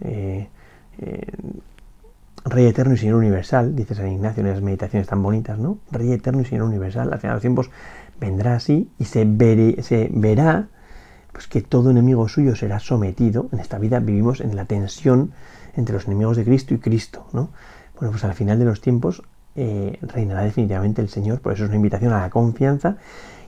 eh, 0.00 0.48
eh, 0.98 1.26
Rey 2.44 2.66
eterno 2.66 2.94
y 2.94 2.96
Señor 2.96 3.16
universal, 3.16 3.76
dice 3.76 3.94
San 3.94 4.08
Ignacio 4.08 4.40
en 4.40 4.48
esas 4.48 4.62
meditaciones 4.62 5.06
tan 5.08 5.22
bonitas, 5.22 5.58
¿no? 5.58 5.78
Rey 5.90 6.12
eterno 6.12 6.40
y 6.40 6.44
Señor 6.44 6.64
universal, 6.64 7.12
al 7.12 7.18
final 7.18 7.32
de 7.32 7.36
los 7.36 7.42
tiempos 7.42 7.70
vendrá 8.18 8.54
así 8.54 8.90
y 8.98 9.04
se, 9.04 9.26
se 9.82 10.10
verá 10.12 10.68
pues 11.32 11.46
que 11.46 11.62
todo 11.62 11.90
enemigo 11.90 12.28
suyo 12.28 12.56
será 12.56 12.80
sometido. 12.80 13.48
En 13.52 13.60
esta 13.60 13.78
vida 13.78 14.00
vivimos 14.00 14.40
en 14.40 14.56
la 14.56 14.64
tensión 14.64 15.32
entre 15.76 15.94
los 15.94 16.06
enemigos 16.06 16.36
de 16.36 16.44
Cristo 16.44 16.74
y 16.74 16.78
Cristo, 16.78 17.26
¿no? 17.32 17.50
Bueno, 17.98 18.12
pues 18.12 18.24
al 18.24 18.34
final 18.34 18.58
de 18.58 18.64
los 18.64 18.80
tiempos 18.80 19.22
eh, 19.56 19.98
reinará 20.02 20.42
definitivamente 20.42 21.02
el 21.02 21.08
Señor, 21.08 21.40
por 21.40 21.52
eso 21.52 21.64
es 21.64 21.68
una 21.68 21.76
invitación 21.76 22.12
a 22.12 22.20
la 22.20 22.30
confianza 22.30 22.96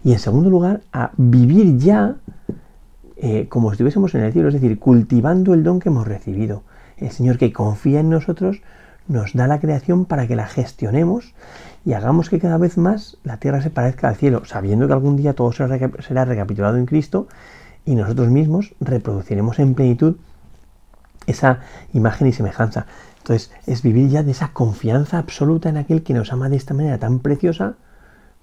y 0.05 0.13
en 0.13 0.19
segundo 0.19 0.51
lugar 0.51 0.83
a 0.93 1.13
vivir 1.17 1.79
ya 1.79 2.17
eh, 3.17 3.47
como 3.49 3.71
estuviésemos 3.73 4.15
en 4.15 4.23
el 4.23 4.33
cielo, 4.33 4.49
es 4.49 4.55
decir, 4.55 4.79
cultivando 4.79 5.55
el 5.55 5.63
don 5.63 5.79
que 5.79 5.89
hemos 5.89 6.07
recibido. 6.07 6.65
El 6.97 7.11
Señor 7.11 7.39
que 7.39 7.53
confía 7.53 8.01
en 8.01 8.11
nosotros 8.11 8.63
nos 9.09 9.35
da 9.35 9.47
la 9.47 9.61
creación 9.61 10.05
para 10.05 10.27
que 10.27 10.37
la 10.37 10.47
gestionemos 10.47 11.35
y 11.85 11.95
hagamos 11.95 12.31
que 12.31 12.39
cada 12.39 12.59
vez 12.59 12.79
más 12.79 13.17
la 13.25 13.39
tierra 13.39 13.63
se 13.63 13.71
parezca 13.71 14.09
al 14.09 14.17
cielo, 14.17 14.45
sabiendo 14.45 14.87
que 14.87 14.93
algún 14.93 15.17
día 15.17 15.35
todo 15.35 15.53
será 15.53 16.25
recapitulado 16.25 16.77
en 16.77 16.87
Cristo 16.87 17.27
y 17.85 17.95
nosotros 17.95 18.29
mismos 18.29 18.75
reproduciremos 18.81 19.59
en 19.59 19.75
plenitud 19.75 20.17
esa 21.27 21.61
imagen 21.93 22.29
y 22.29 22.33
semejanza. 22.33 22.87
Entonces, 23.19 23.53
es 23.67 23.83
vivir 23.83 24.09
ya 24.09 24.23
de 24.23 24.33
esa 24.33 24.53
confianza 24.53 25.19
absoluta 25.19 25.69
en 25.69 25.77
aquel 25.77 26.03
que 26.03 26.15
nos 26.15 26.33
ama 26.33 26.49
de 26.49 26.57
esta 26.57 26.75
manera 26.75 26.99
tan 26.99 27.21
preciosa, 27.21 27.75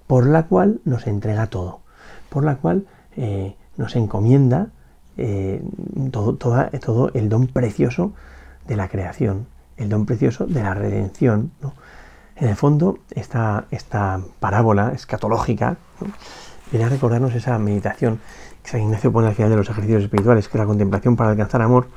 por 0.08 0.26
la 0.26 0.44
cual 0.44 0.80
nos 0.86 1.06
entrega 1.06 1.48
todo, 1.48 1.82
por 2.30 2.44
la 2.44 2.56
cual 2.56 2.86
eh, 3.18 3.56
nos 3.78 3.96
encomienda 3.96 4.70
eh, 5.18 5.62
todo, 6.12 6.36
todo, 6.36 7.12
el 7.14 7.30
don 7.30 7.48
precioso 7.48 8.14
de 8.68 8.78
la 8.78 8.88
creación, 8.88 9.48
el 9.80 9.90
don 9.90 10.06
precioso 10.06 10.46
de 10.46 10.62
la 10.62 10.74
redención. 10.74 11.52
En 12.36 12.50
el 12.50 12.56
fondo, 12.56 13.00
esta, 13.12 13.66
esta 13.72 14.22
parábola 14.40 14.92
escatológica 14.94 15.78
viene 16.72 16.86
a 16.86 16.90
recordarnos 16.90 17.34
esa 17.34 17.58
meditación 17.58 18.20
San 18.70 18.82
Ignacio 18.82 19.12
pone 19.12 19.28
al 19.28 19.36
final 19.36 19.50
de 19.50 19.58
los 19.58 19.70
ejercicios 19.70 20.04
espirituales, 20.04 20.48
que 20.48 20.58
es 20.58 20.60
la 20.60 20.68
contemplación 20.68 21.16
para 21.16 21.32
alcanzar 21.32 21.62
amor, 21.62 21.88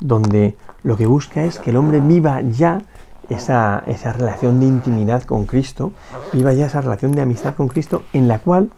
donde 0.00 0.56
lo 0.82 0.96
que 0.96 1.06
busca 1.06 1.44
es 1.44 1.58
que 1.58 1.70
el 1.70 1.76
hombre 1.76 2.00
viva 2.00 2.40
ya 2.40 2.82
esa, 3.28 3.82
esa 3.86 4.12
relación 4.12 4.58
de 4.58 4.66
intimidad 4.66 5.22
con 5.22 5.46
Cristo, 5.46 5.92
viva 6.32 6.52
ya 6.52 6.66
esa 6.66 6.80
relación 6.80 7.12
de 7.12 7.22
amistad 7.22 7.54
con 7.54 7.68
Cristo, 7.68 8.02
en 8.12 8.26
la 8.26 8.40
cual 8.40 8.70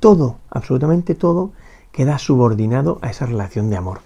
todo, 0.00 0.38
absolutamente 0.50 1.14
todo, 1.14 1.52
queda 1.92 2.18
subordinado 2.18 2.98
a 3.02 3.10
esa 3.10 3.26
relación 3.26 3.70
de 3.70 3.76
amor. 3.76 4.00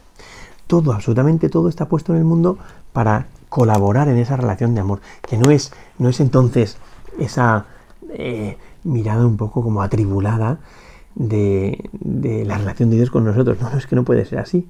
Todo, 0.67 0.93
absolutamente 0.93 1.49
todo 1.49 1.69
está 1.69 1.89
puesto 1.89 2.13
en 2.13 2.19
el 2.19 2.25
mundo 2.25 2.59
para 2.93 3.29
colaborar 3.49 4.09
en 4.09 4.19
esa 4.19 4.37
relación 4.37 4.75
de 4.75 4.81
amor, 4.81 5.01
que 5.27 5.37
no 5.39 5.51
es, 5.51 5.73
no 5.99 6.09
es 6.09 6.21
entonces 6.21 6.79
esa 7.19 7.67
eh, 8.11 8.59
mirada 8.85 9.27
un 9.27 9.37
poco 9.37 9.63
como 9.63 9.83
atribulada 9.83 10.59
de, 11.15 11.91
la 12.47 12.59
relación 12.59 12.91
de 12.91 12.97
Dios 12.97 13.11
con 13.11 13.25
nosotros. 13.25 13.59
No, 13.61 13.71
no, 13.71 13.79
es 13.79 13.87
que 13.87 13.97
no 13.97 14.05
puede 14.05 14.25
ser 14.25 14.39
así. 14.39 14.69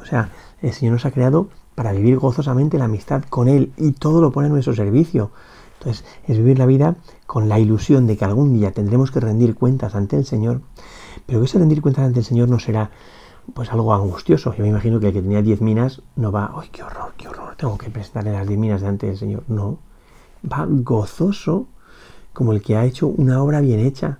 O 0.00 0.04
sea, 0.04 0.30
el 0.60 0.72
Señor 0.72 0.94
nos 0.94 1.06
ha 1.06 1.10
creado 1.10 1.48
para 1.74 1.92
vivir 1.92 2.18
gozosamente 2.18 2.78
la 2.78 2.84
amistad 2.84 3.22
con 3.28 3.48
Él 3.48 3.72
y 3.76 3.92
todo 3.92 4.20
lo 4.20 4.32
pone 4.32 4.48
a 4.48 4.50
nuestro 4.50 4.74
servicio. 4.74 5.30
Entonces, 5.78 6.04
es 6.26 6.38
vivir 6.38 6.58
la 6.58 6.66
vida 6.66 6.96
con 7.26 7.48
la 7.48 7.58
ilusión 7.58 8.06
de 8.06 8.16
que 8.16 8.24
algún 8.24 8.54
día 8.54 8.72
tendremos 8.72 9.10
que 9.10 9.20
rendir 9.20 9.54
cuentas 9.54 9.94
ante 9.94 10.16
el 10.16 10.24
Señor, 10.24 10.60
pero 11.26 11.40
que 11.40 11.46
ese 11.46 11.58
rendir 11.58 11.82
cuentas 11.82 12.04
ante 12.04 12.20
el 12.20 12.24
Señor 12.24 12.48
no 12.48 12.58
será 12.58 12.90
pues 13.52 13.70
algo 13.72 13.92
angustioso. 13.92 14.54
Yo 14.54 14.62
me 14.62 14.70
imagino 14.70 15.00
que 15.00 15.08
el 15.08 15.12
que 15.12 15.22
tenía 15.22 15.42
10 15.42 15.60
minas 15.60 16.02
no 16.16 16.32
va, 16.32 16.52
¡ay, 16.56 16.68
qué 16.72 16.82
horror, 16.82 17.12
qué 17.16 17.28
horror! 17.28 17.56
Tengo 17.56 17.76
que 17.76 17.90
presentarle 17.90 18.32
las 18.32 18.46
10 18.46 18.58
minas 18.58 18.80
delante 18.80 19.06
del 19.06 19.18
Señor. 19.18 19.44
No, 19.48 19.78
va 20.50 20.66
gozoso 20.68 21.66
como 22.32 22.52
el 22.52 22.62
que 22.62 22.76
ha 22.76 22.84
hecho 22.84 23.06
una 23.06 23.42
obra 23.42 23.60
bien 23.60 23.80
hecha. 23.80 24.18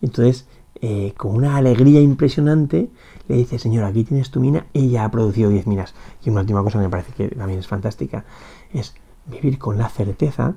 Entonces, 0.00 0.46
eh, 0.80 1.14
con 1.16 1.34
una 1.34 1.56
alegría 1.56 2.00
impresionante, 2.00 2.90
le 3.26 3.36
dice, 3.36 3.58
Señor, 3.58 3.84
aquí 3.84 4.04
tienes 4.04 4.30
tu 4.30 4.40
mina, 4.40 4.66
ella 4.74 5.04
ha 5.04 5.10
producido 5.10 5.50
10 5.50 5.66
minas. 5.66 5.94
Y 6.24 6.30
una 6.30 6.40
última 6.40 6.62
cosa 6.62 6.78
que 6.78 6.84
me 6.84 6.90
parece 6.90 7.12
que 7.12 7.28
también 7.28 7.58
es 7.58 7.66
fantástica, 7.66 8.24
es 8.72 8.94
vivir 9.26 9.58
con 9.58 9.78
la 9.78 9.88
certeza 9.88 10.54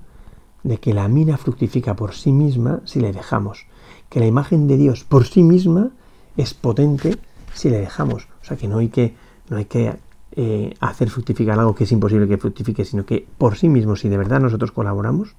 de 0.63 0.77
que 0.77 0.93
la 0.93 1.07
mina 1.07 1.37
fructifica 1.37 1.95
por 1.95 2.13
sí 2.13 2.31
misma 2.31 2.81
si 2.85 2.99
le 2.99 3.11
dejamos, 3.11 3.65
que 4.09 4.19
la 4.19 4.27
imagen 4.27 4.67
de 4.67 4.77
Dios 4.77 5.03
por 5.03 5.25
sí 5.25 5.41
misma 5.41 5.89
es 6.37 6.53
potente 6.53 7.17
si 7.53 7.69
le 7.69 7.79
dejamos. 7.79 8.27
O 8.41 8.45
sea 8.45 8.57
que 8.57 8.67
no 8.67 8.79
hay 8.79 8.89
que, 8.89 9.15
no 9.49 9.57
hay 9.57 9.65
que 9.65 9.95
eh, 10.33 10.73
hacer 10.79 11.09
fructificar 11.09 11.59
algo 11.59 11.75
que 11.75 11.83
es 11.83 11.91
imposible 11.91 12.27
que 12.27 12.37
fructifique, 12.37 12.85
sino 12.85 13.05
que 13.05 13.25
por 13.37 13.57
sí 13.57 13.69
mismo, 13.69 13.95
si 13.95 14.09
de 14.09 14.17
verdad 14.17 14.39
nosotros 14.39 14.71
colaboramos, 14.71 15.35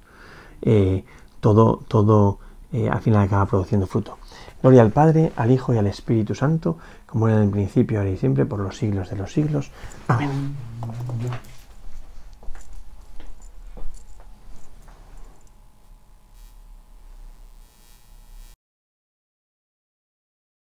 eh, 0.61 1.03
todo, 1.39 1.81
todo 1.87 2.39
eh, 2.71 2.89
al 2.89 3.01
final 3.01 3.23
acaba 3.23 3.45
produciendo 3.45 3.87
fruto. 3.87 4.17
Gloria 4.61 4.81
al 4.81 4.91
Padre, 4.91 5.31
al 5.35 5.51
Hijo 5.51 5.73
y 5.73 5.77
al 5.77 5.87
Espíritu 5.87 6.35
Santo, 6.35 6.77
como 7.05 7.27
era 7.27 7.37
en 7.37 7.43
el 7.43 7.49
principio, 7.49 7.99
ahora 7.99 8.11
y 8.11 8.17
siempre, 8.17 8.45
por 8.45 8.59
los 8.59 8.77
siglos 8.77 9.09
de 9.09 9.17
los 9.17 9.31
siglos. 9.33 9.71
Amén. 10.07 10.55